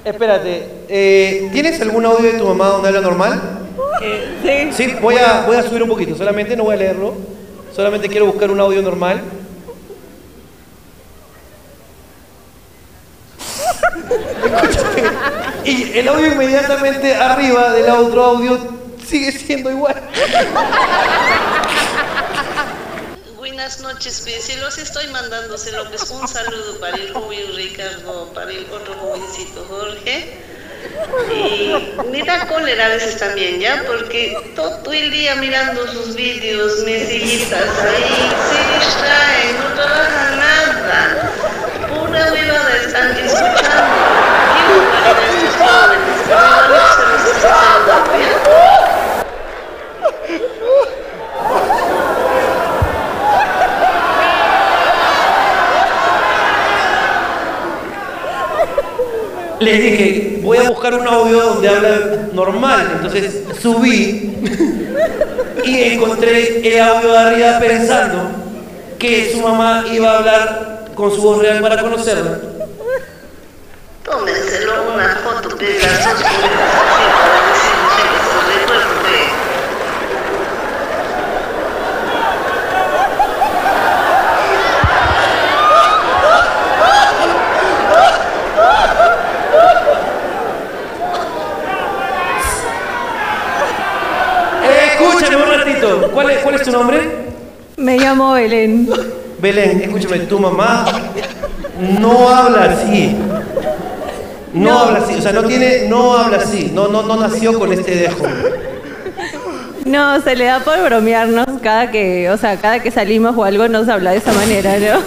[0.04, 3.40] Espérate, eh, ¿tienes algún audio de tu mamá donde habla normal?
[4.42, 4.72] sí.
[4.72, 7.14] Sí, voy a, voy a subir un poquito, solamente no voy a leerlo.
[7.74, 9.20] Solamente quiero buscar un audio normal.
[14.44, 15.02] Escúchate.
[15.64, 18.58] Y el audio inmediatamente arriba del otro audio
[19.06, 20.00] sigue siendo igual.
[23.36, 28.66] Buenas noches, se los estoy mandándoselo, pues un saludo para el rubio Ricardo, para el
[28.70, 30.38] otro jovencito Jorge.
[31.34, 31.74] Y
[32.10, 33.82] me da cólera a veces también, ¿ya?
[33.86, 41.32] Porque todo el día mirando sus vídeos, mesillitas ahí, se distraen, no trabajan nada.
[59.60, 61.98] Les dije, voy a buscar un audio donde habla
[62.32, 62.92] normal.
[62.96, 64.32] Entonces subí
[65.64, 68.30] y encontré el audio de arriba pensando
[68.98, 72.40] que su mamá iba a hablar con su voz real para conocerla.
[74.02, 75.76] Tómenselo una foto el.
[94.64, 96.10] Eh, escúchame un ratito.
[96.12, 97.08] ¿Cuál es, ¿Cuál es tu nombre?
[97.76, 99.17] Me llamo Belén.
[99.40, 100.84] Belén, escúchame, tu mamá
[102.00, 103.16] no habla así.
[104.52, 104.78] No, No.
[104.80, 107.94] habla así, o sea, no tiene, no habla así, no, no, no nació con este
[107.94, 108.24] dejo.
[109.84, 113.68] No, se le da por bromearnos cada que, o sea, cada que salimos o algo
[113.68, 114.98] nos habla de esa manera, ¿no?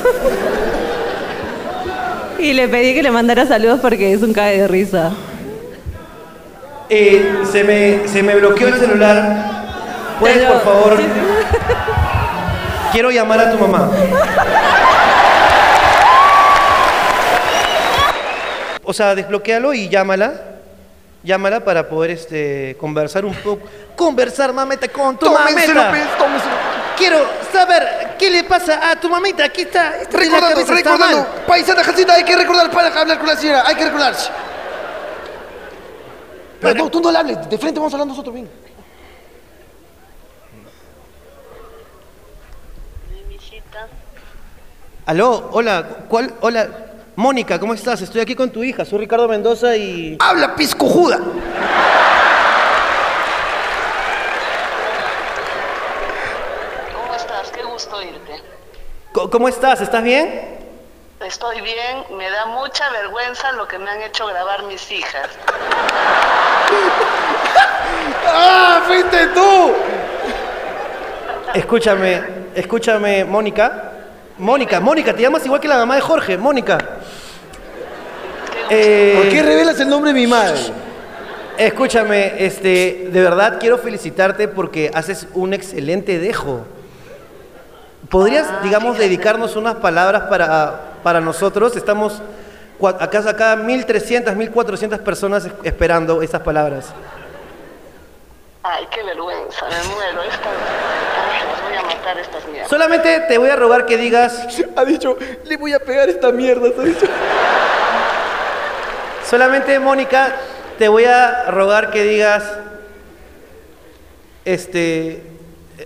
[2.43, 5.11] Y le pedí que le mandara saludos porque es un cae de risa.
[6.89, 9.63] Eh, se, me, se me bloqueó el celular.
[10.19, 10.99] ¿Puedes, Pero- por favor?
[12.91, 13.89] Quiero llamar a tu mamá.
[18.83, 20.33] O sea, desbloquealo y llámala.
[21.23, 23.61] Llámala para poder este, conversar un poco.
[23.95, 25.89] Conversar, mameta, con tu Tómenselo, mameta.
[26.07, 26.53] pues, tómenselo.
[26.97, 27.17] Quiero
[27.53, 29.45] saber qué le pasa a tu mamita.
[29.45, 29.93] Aquí está.
[30.11, 31.17] Recordando, cabeza está recordando.
[31.17, 31.27] mal.
[31.47, 33.63] Paisana Jacinta, hay que recordar para hablar con la señora.
[33.67, 34.29] Hay que recordarse.
[36.59, 37.49] Pero no, tú no le hables.
[37.49, 38.49] De frente vamos a hablar nosotros bien.
[45.05, 46.31] Aló, hola, ¿cuál?
[46.41, 46.67] Hola,
[47.15, 48.01] Mónica, ¿cómo estás?
[48.01, 50.15] Estoy aquí con tu hija, soy Ricardo Mendoza y...
[50.19, 51.17] ¡Habla, piscojuda!
[56.93, 57.49] ¿Cómo estás?
[57.49, 58.43] Qué gusto oírte.
[59.11, 59.81] ¿Cómo estás?
[59.81, 60.59] ¿Estás bien?
[61.19, 65.29] Estoy bien, me da mucha vergüenza lo que me han hecho grabar mis hijas.
[68.27, 69.73] ¡Ah, fuiste tú!
[71.55, 72.23] Escúchame,
[72.53, 73.90] escúchame, Mónica.
[74.41, 76.79] Mónica, Mónica, te llamas igual que la mamá de Jorge, Mónica.
[78.71, 80.59] Eh, ¿Por qué revelas el nombre de mi madre?
[81.59, 86.65] Escúchame, este, de verdad quiero felicitarte porque haces un excelente dejo.
[88.09, 91.75] ¿Podrías, digamos, dedicarnos unas palabras para, para nosotros?
[91.75, 92.19] Estamos
[92.99, 96.87] acá, acá 1.300, 1.400 personas es- esperando esas palabras.
[98.63, 100.23] Ay, qué vergüenza, me muero.
[100.23, 100.49] Esta...
[102.19, 102.69] Estas mierdas.
[102.69, 104.47] Solamente te voy a rogar que digas...
[104.75, 107.05] Ha dicho, le voy a pegar esta mierda, ha dicho.
[109.29, 110.35] Solamente, Mónica,
[110.77, 112.43] te voy a rogar que digas,
[114.43, 115.23] este,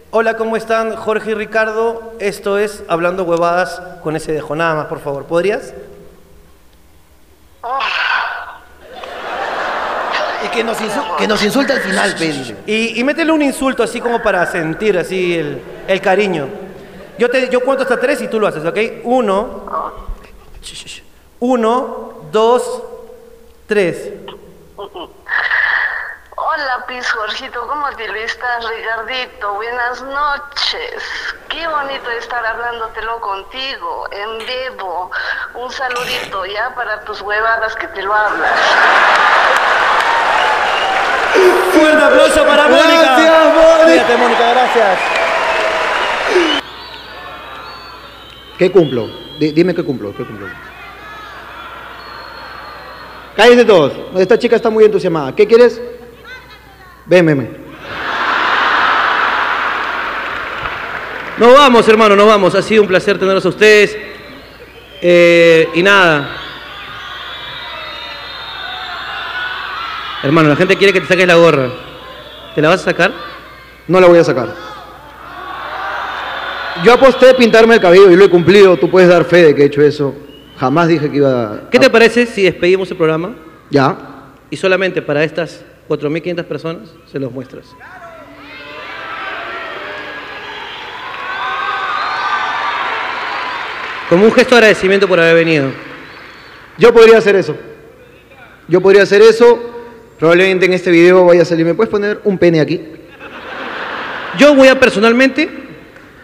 [0.09, 0.95] hola, ¿cómo están?
[0.95, 5.73] Jorge y Ricardo, esto es Hablando Huevadas con ese dejo, nada más, por favor, ¿podrías?
[7.63, 8.14] Y
[10.55, 12.55] que nos, insu- que nos insulta al final, Pedro.
[12.65, 16.47] Y, y métele un insulto así como para sentir así el, el cariño.
[17.17, 18.77] Yo, te, yo cuento hasta tres y tú lo haces, ¿ok?
[19.03, 20.05] Uno,
[21.39, 22.83] uno, dos,
[23.67, 24.09] tres.
[26.37, 29.53] Hola, Pis Jorgito, ¿cómo te lo estás, Ricardito?
[29.55, 31.03] Buenas noches.
[31.49, 35.11] Qué bonito estar hablándotelo contigo, en vivo.
[35.55, 38.59] Un saludito ya para tus huevadas que te lo hablas.
[41.73, 43.17] Fuerte aplauso para Mónica.
[43.17, 44.17] Gracias, Mónica.
[44.17, 44.99] Mónica, gracias.
[48.57, 49.09] ¿Qué cumplo?
[49.39, 50.47] Di- dime qué cumplo, qué cumplo.
[53.35, 53.91] Cállense todos.
[54.17, 55.35] Esta chica está muy entusiasmada.
[55.35, 55.81] ¿Qué quieres?
[57.05, 57.65] Ven, ven, ven.
[61.37, 62.55] Nos vamos, hermano, nos vamos.
[62.55, 63.97] Ha sido un placer tenerlos a ustedes.
[65.01, 66.29] Eh, y nada.
[70.25, 71.69] Hermano, la gente quiere que te saques la gorra.
[72.55, 73.13] ¿Te la vas a sacar?
[73.87, 74.49] No la voy a sacar.
[76.83, 78.75] Yo aposté pintarme el cabello y lo he cumplido.
[78.75, 80.15] Tú puedes dar fe de que he hecho eso.
[80.57, 81.69] Jamás dije que iba a...
[81.69, 83.35] ¿Qué te parece si despedimos el programa?
[83.69, 83.95] Ya.
[84.49, 87.67] Y solamente para estas 4.500 personas se los muestras.
[94.09, 95.69] Como un gesto de agradecimiento por haber venido.
[96.79, 97.55] Yo podría hacer eso.
[98.67, 99.74] Yo podría hacer eso.
[100.25, 101.67] Probablemente en este video vaya a salir.
[101.67, 102.81] ¿Me puedes poner un pene aquí?
[104.39, 105.47] Yo voy a personalmente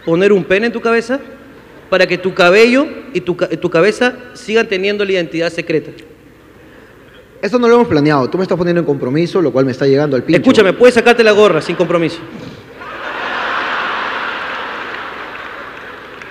[0.04, 1.20] poner un pene en tu cabeza
[1.88, 2.84] para que tu cabello
[3.14, 5.92] y tu, tu cabeza sigan teniendo la identidad secreta.
[7.40, 8.28] Esto no lo hemos planeado.
[8.28, 10.40] Tú me estás poniendo en compromiso, lo cual me está llegando al pincho.
[10.40, 12.18] Escúchame, puedes sacarte la gorra sin compromiso.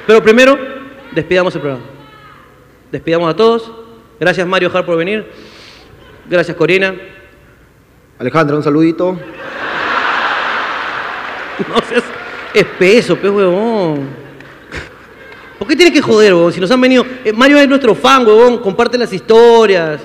[0.05, 0.59] Pero primero,
[1.13, 1.85] despidamos el programa.
[2.91, 3.71] Despidamos a todos.
[4.19, 5.25] Gracias Mario Jar por venir.
[6.29, 7.20] Gracias Corina.
[8.21, 9.17] Alejandra, un saludito.
[11.67, 12.03] No seas
[12.53, 14.07] espeso, pe huevón.
[15.59, 16.51] ¿Por qué tienes que joder, huevón?
[16.53, 17.05] Si nos han venido.
[17.23, 18.57] eh, Mario es nuestro fan, huevón.
[18.59, 20.01] Comparte las historias.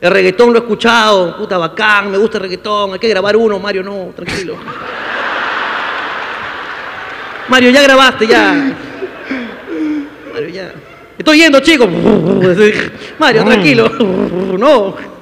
[0.00, 1.36] El reggaetón lo he escuchado.
[1.36, 2.94] Puta bacán, me gusta el reggaetón.
[2.94, 4.56] Hay que grabar uno, Mario, no, tranquilo.
[7.48, 8.74] Mario, ya grabaste, ya.
[10.32, 10.72] Mario, ya.
[11.18, 11.88] Estoy yendo, chicos.
[13.18, 13.88] Mario, tranquilo.
[14.58, 15.15] No.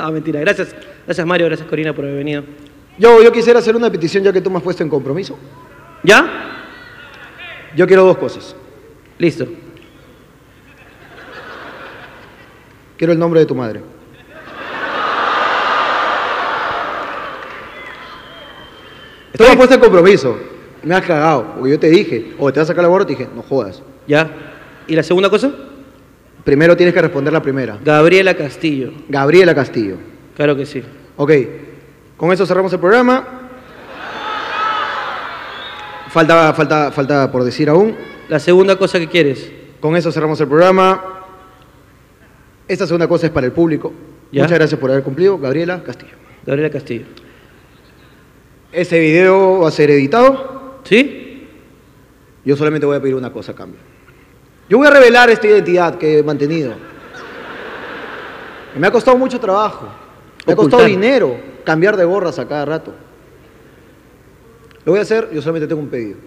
[0.00, 0.40] Ah, mentira.
[0.40, 0.74] Gracias.
[1.04, 1.46] Gracias, Mario.
[1.46, 2.42] Gracias, Corina, por haber venido.
[2.98, 5.38] Yo, yo quisiera hacer una petición ya que tú me has puesto en compromiso.
[6.02, 6.56] ¿Ya?
[7.76, 8.54] Yo quiero dos cosas.
[9.18, 9.46] Listo.
[12.96, 13.80] Quiero el nombre de tu madre.
[19.36, 20.38] Tú me has puesto en compromiso.
[20.82, 21.54] Me has cagado.
[21.54, 23.82] Porque yo te dije, o te vas a sacar la gorra, te dije, no jodas.
[24.06, 24.30] ¿Ya?
[24.86, 25.50] ¿Y la segunda cosa?
[26.44, 27.78] Primero tienes que responder la primera.
[27.84, 28.92] Gabriela Castillo.
[29.08, 29.96] Gabriela Castillo.
[30.36, 30.82] Claro que sí.
[31.16, 31.32] Ok.
[32.16, 33.26] Con eso cerramos el programa.
[36.08, 37.94] Falta, falta, falta por decir aún.
[38.28, 39.50] La segunda cosa que quieres.
[39.80, 41.24] Con eso cerramos el programa.
[42.66, 43.92] Esta segunda cosa es para el público.
[44.32, 44.42] ¿Ya?
[44.42, 45.38] Muchas gracias por haber cumplido.
[45.38, 46.12] Gabriela Castillo.
[46.46, 47.04] Gabriela Castillo.
[48.72, 50.80] Este video va a ser editado.
[50.84, 51.48] ¿Sí?
[52.44, 53.80] Yo solamente voy a pedir una cosa a cambio.
[54.70, 56.74] Yo voy a revelar esta identidad que he mantenido.
[58.76, 59.88] Me ha costado mucho trabajo.
[60.46, 62.94] Me ha costado dinero cambiar de gorras a cada rato.
[64.84, 66.18] Lo voy a hacer, yo solamente tengo un pedido.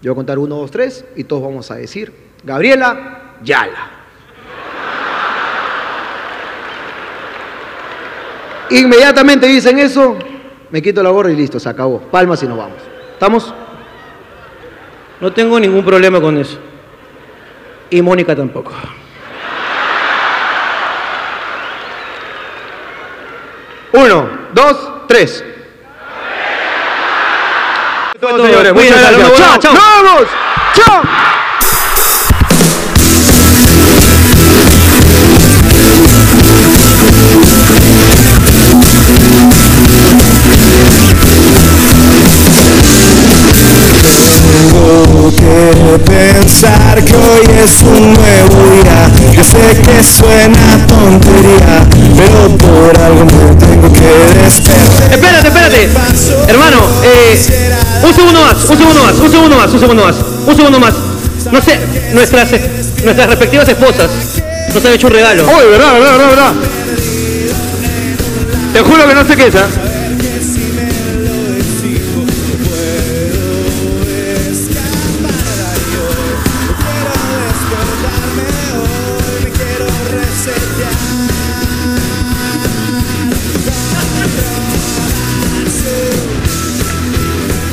[0.00, 2.12] Yo voy a contar uno, dos, tres y todos vamos a decir,
[2.44, 3.90] Gabriela Yala.
[8.70, 10.16] Inmediatamente dicen eso,
[10.70, 11.98] me quito la gorra y listo, se acabó.
[12.02, 12.78] Palmas y nos vamos.
[13.14, 13.52] ¿Estamos?
[15.20, 16.67] No tengo ningún problema con eso.
[17.90, 18.72] Y Mónica tampoco.
[23.92, 25.44] Uno, dos, tres.
[28.20, 28.44] todo.
[28.44, 29.38] señores, muchas gracias.
[29.38, 29.58] ¡Chao!
[29.58, 29.74] chao.
[29.74, 30.28] ¡Nos vamos!
[30.74, 31.27] ¡Chao!
[47.38, 49.10] Hoy es un nuevo día.
[49.32, 51.86] Yo sé que suena tontería,
[52.16, 55.12] pero por algo me tengo que despertar.
[55.12, 55.88] Espérate, espérate.
[56.48, 57.38] Hermano, eh,
[58.02, 60.16] un segundo más, un segundo más, un segundo más, un segundo más,
[60.46, 60.94] un segundo más.
[61.52, 61.78] No sé,
[62.12, 62.50] nuestras,
[63.04, 64.10] nuestras respectivas esposas
[64.74, 65.44] nos han hecho un regalo.
[65.44, 66.52] Uy, verdad, verdad, verdad, verdad.
[68.72, 69.87] Te juro que no sé qué es, ¿ah?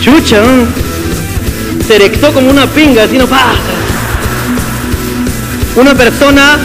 [0.05, 0.85] Chucha, ¿no?
[1.87, 3.57] se erectó como una pinga, así no pasa.
[5.75, 6.59] Una persona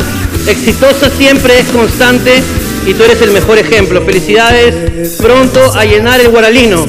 [0.46, 2.42] exitosa siempre es constante
[2.86, 4.02] y tú eres el mejor ejemplo.
[4.02, 6.86] Felicidades, pronto a llenar el guaralino.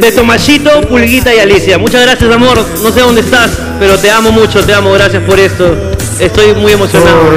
[0.00, 1.78] De Tomashito, Pulguita y Alicia.
[1.78, 2.64] Muchas gracias, amor.
[2.84, 3.50] No sé dónde estás,
[3.80, 4.92] pero te amo mucho, te amo.
[4.92, 5.76] Gracias por esto.
[6.20, 7.34] Estoy muy emocionado.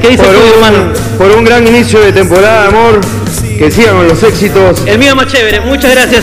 [0.00, 0.92] ¿Qué dices por tú, un, hermano?
[1.18, 3.00] Por un gran inicio de temporada, amor.
[3.58, 4.82] Que sigan con los éxitos.
[4.86, 5.60] El mío más chévere.
[5.60, 6.22] Muchas gracias.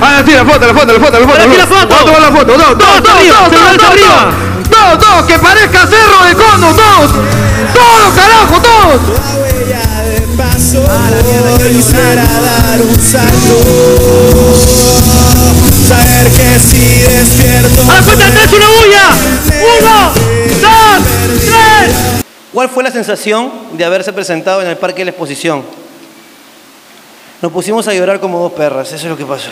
[0.00, 1.42] Ah, sí, la foto, la foto, la foto, la foto.
[1.42, 1.86] Sí, la foto.
[1.86, 2.52] Vamos a tomar la foto.
[2.56, 4.32] Dos, dos, dos, arriba, dos, dos, arriba.
[4.70, 7.10] dos, dos, dos, que parezca cerro de cono, dos.
[7.74, 9.00] Todos, carajo, todos.
[9.18, 10.76] La huella de paz
[11.66, 13.56] Quisiera dar un salto
[15.88, 19.08] Saber que si despierto ¡A la cuenta de tres, una bulla!
[19.78, 20.12] ¡Uno,
[20.62, 21.04] dos,
[21.44, 22.22] tres!
[22.52, 25.62] ¿Cuál fue la sensación de haberse presentado en el Parque de la Exposición?
[27.42, 29.50] Nos pusimos a llorar como dos perras, eso es lo que pasó.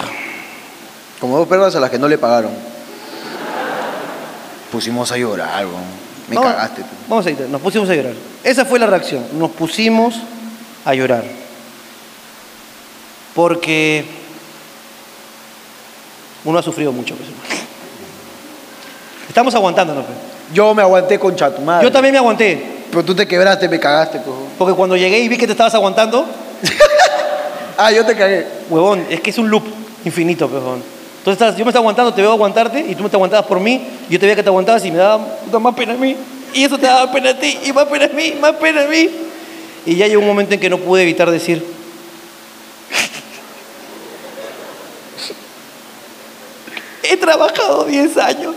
[1.21, 2.51] Como dos perras a las que no le pagaron.
[4.73, 6.05] Pusimos a llorar, weón.
[6.29, 6.83] Me Vamos- cagaste.
[6.83, 6.89] tú.
[7.09, 8.15] Vamos a ir, nos pusimos a llorar.
[8.43, 10.15] Esa fue la reacción, nos pusimos
[10.85, 11.25] a llorar.
[13.35, 14.05] Porque
[16.45, 17.15] uno ha sufrido mucho.
[17.15, 17.29] pues.
[19.29, 20.05] Estamos aguantándonos.
[20.05, 20.17] pues.
[20.53, 21.85] Yo me aguanté con tu madre.
[21.87, 24.37] Yo también me aguanté, Pero tú te quebraste, me cagaste, pues.
[24.57, 26.25] porque cuando llegué y vi que te estabas aguantando,
[27.77, 28.47] Ah, yo te cagué.
[28.71, 29.65] huevón, es que es un loop
[30.05, 30.81] infinito, huevón.
[31.19, 33.59] Entonces estás- yo me estaba aguantando, te veo aguantarte y tú me te aguantabas por
[33.59, 35.97] mí, y yo te veía que te aguantabas y me daba puta, más pena a
[35.97, 36.17] mí.
[36.53, 38.87] Y eso te daba pena a ti, y más pena a mí, más pena a
[38.87, 39.11] mí.
[39.87, 41.65] Y ya llegó un momento en que no pude evitar decir,
[47.03, 48.55] he trabajado 10 años.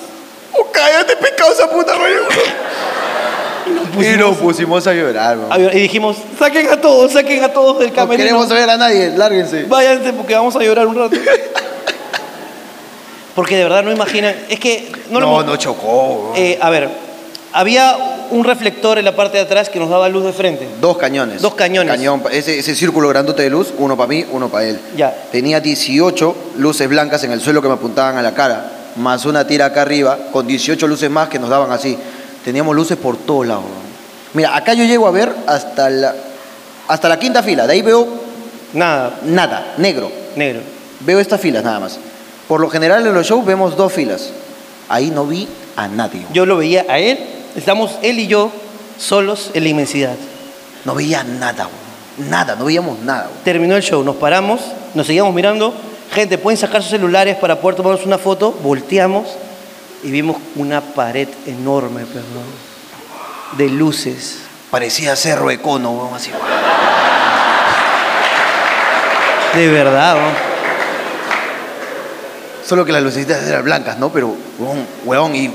[0.53, 1.93] Oh, cállate, pecado esa puta,
[3.99, 5.37] Y nos pusimos a llorar.
[5.49, 8.23] A Y dijimos, saquen a todos, saquen a todos del No camerino.
[8.25, 9.63] queremos ver a nadie, lárguense.
[9.65, 11.15] Váyanse porque vamos a llorar un rato.
[13.35, 16.33] Porque de verdad no imaginan, es que no, lo No, hemos- no chocó.
[16.35, 16.89] Eh, a ver,
[17.53, 17.95] había
[18.31, 20.67] un reflector en la parte de atrás que nos daba luz de frente.
[20.81, 21.41] Dos cañones.
[21.41, 21.93] Dos cañones.
[21.95, 24.79] Cañón, ese, ese círculo grandote de luz, uno para mí, uno para él.
[24.95, 25.15] Ya.
[25.31, 29.45] Tenía 18 luces blancas en el suelo que me apuntaban a la cara, más una
[29.45, 31.95] tira acá arriba, con 18 luces más que nos daban así.
[32.47, 33.65] Teníamos luces por todos lados.
[34.33, 36.15] Mira, acá yo llego a ver hasta la,
[36.87, 38.07] hasta la quinta fila, de ahí veo
[38.71, 40.09] Nada, nada, negro.
[40.37, 40.61] negro.
[41.01, 41.99] Veo estas filas nada más.
[42.47, 44.29] Por lo general en los shows vemos dos filas.
[44.87, 45.45] Ahí no vi
[45.75, 46.25] a nadie.
[46.31, 47.19] Yo lo veía a él,
[47.57, 48.49] estamos él y yo
[48.97, 50.15] solos en la inmensidad.
[50.85, 51.67] No veía nada,
[52.29, 53.29] nada, no veíamos nada.
[53.43, 54.61] Terminó el show, nos paramos,
[54.93, 55.73] nos seguíamos mirando.
[56.13, 58.53] Gente, pueden sacar sus celulares para poder tomarnos una foto.
[58.63, 59.27] Volteamos
[60.03, 62.45] y vimos una pared enorme, perdón,
[63.57, 64.39] de luces.
[64.71, 66.31] Parecía cerro econo, weón, así.
[69.53, 70.47] De verdad, ¿no?
[72.67, 74.09] Solo que las lucecitas eran blancas, ¿no?
[74.11, 75.51] Pero, huevón, huevón, y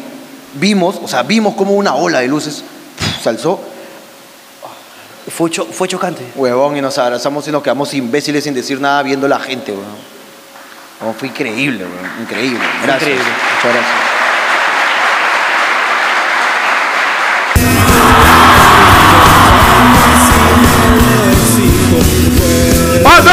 [0.54, 2.64] vimos, o sea, vimos como una ola de luces
[2.98, 3.60] pf, se alzó,
[5.30, 6.22] Fue, cho- fue chocante.
[6.34, 9.72] huevón, y nos abrazamos y nos quedamos imbéciles sin decir nada viendo a la gente.
[9.72, 12.58] Huevón, fue increíble, huevón, increíble.
[12.82, 13.02] Gracias.
[13.10, 13.24] increíble.
[13.56, 14.11] Muchas gracias.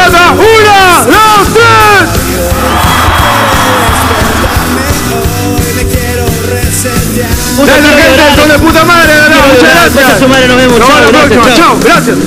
[0.10, 2.10] ¡Una, dos, tres!
[7.66, 8.36] Quiero gente, llorar.
[8.36, 9.14] son de puta madre,
[9.50, 10.22] Muchas gracias.
[10.22, 10.80] Nos vemos.
[10.80, 11.58] Gracias.
[11.58, 12.18] Chao, gracias.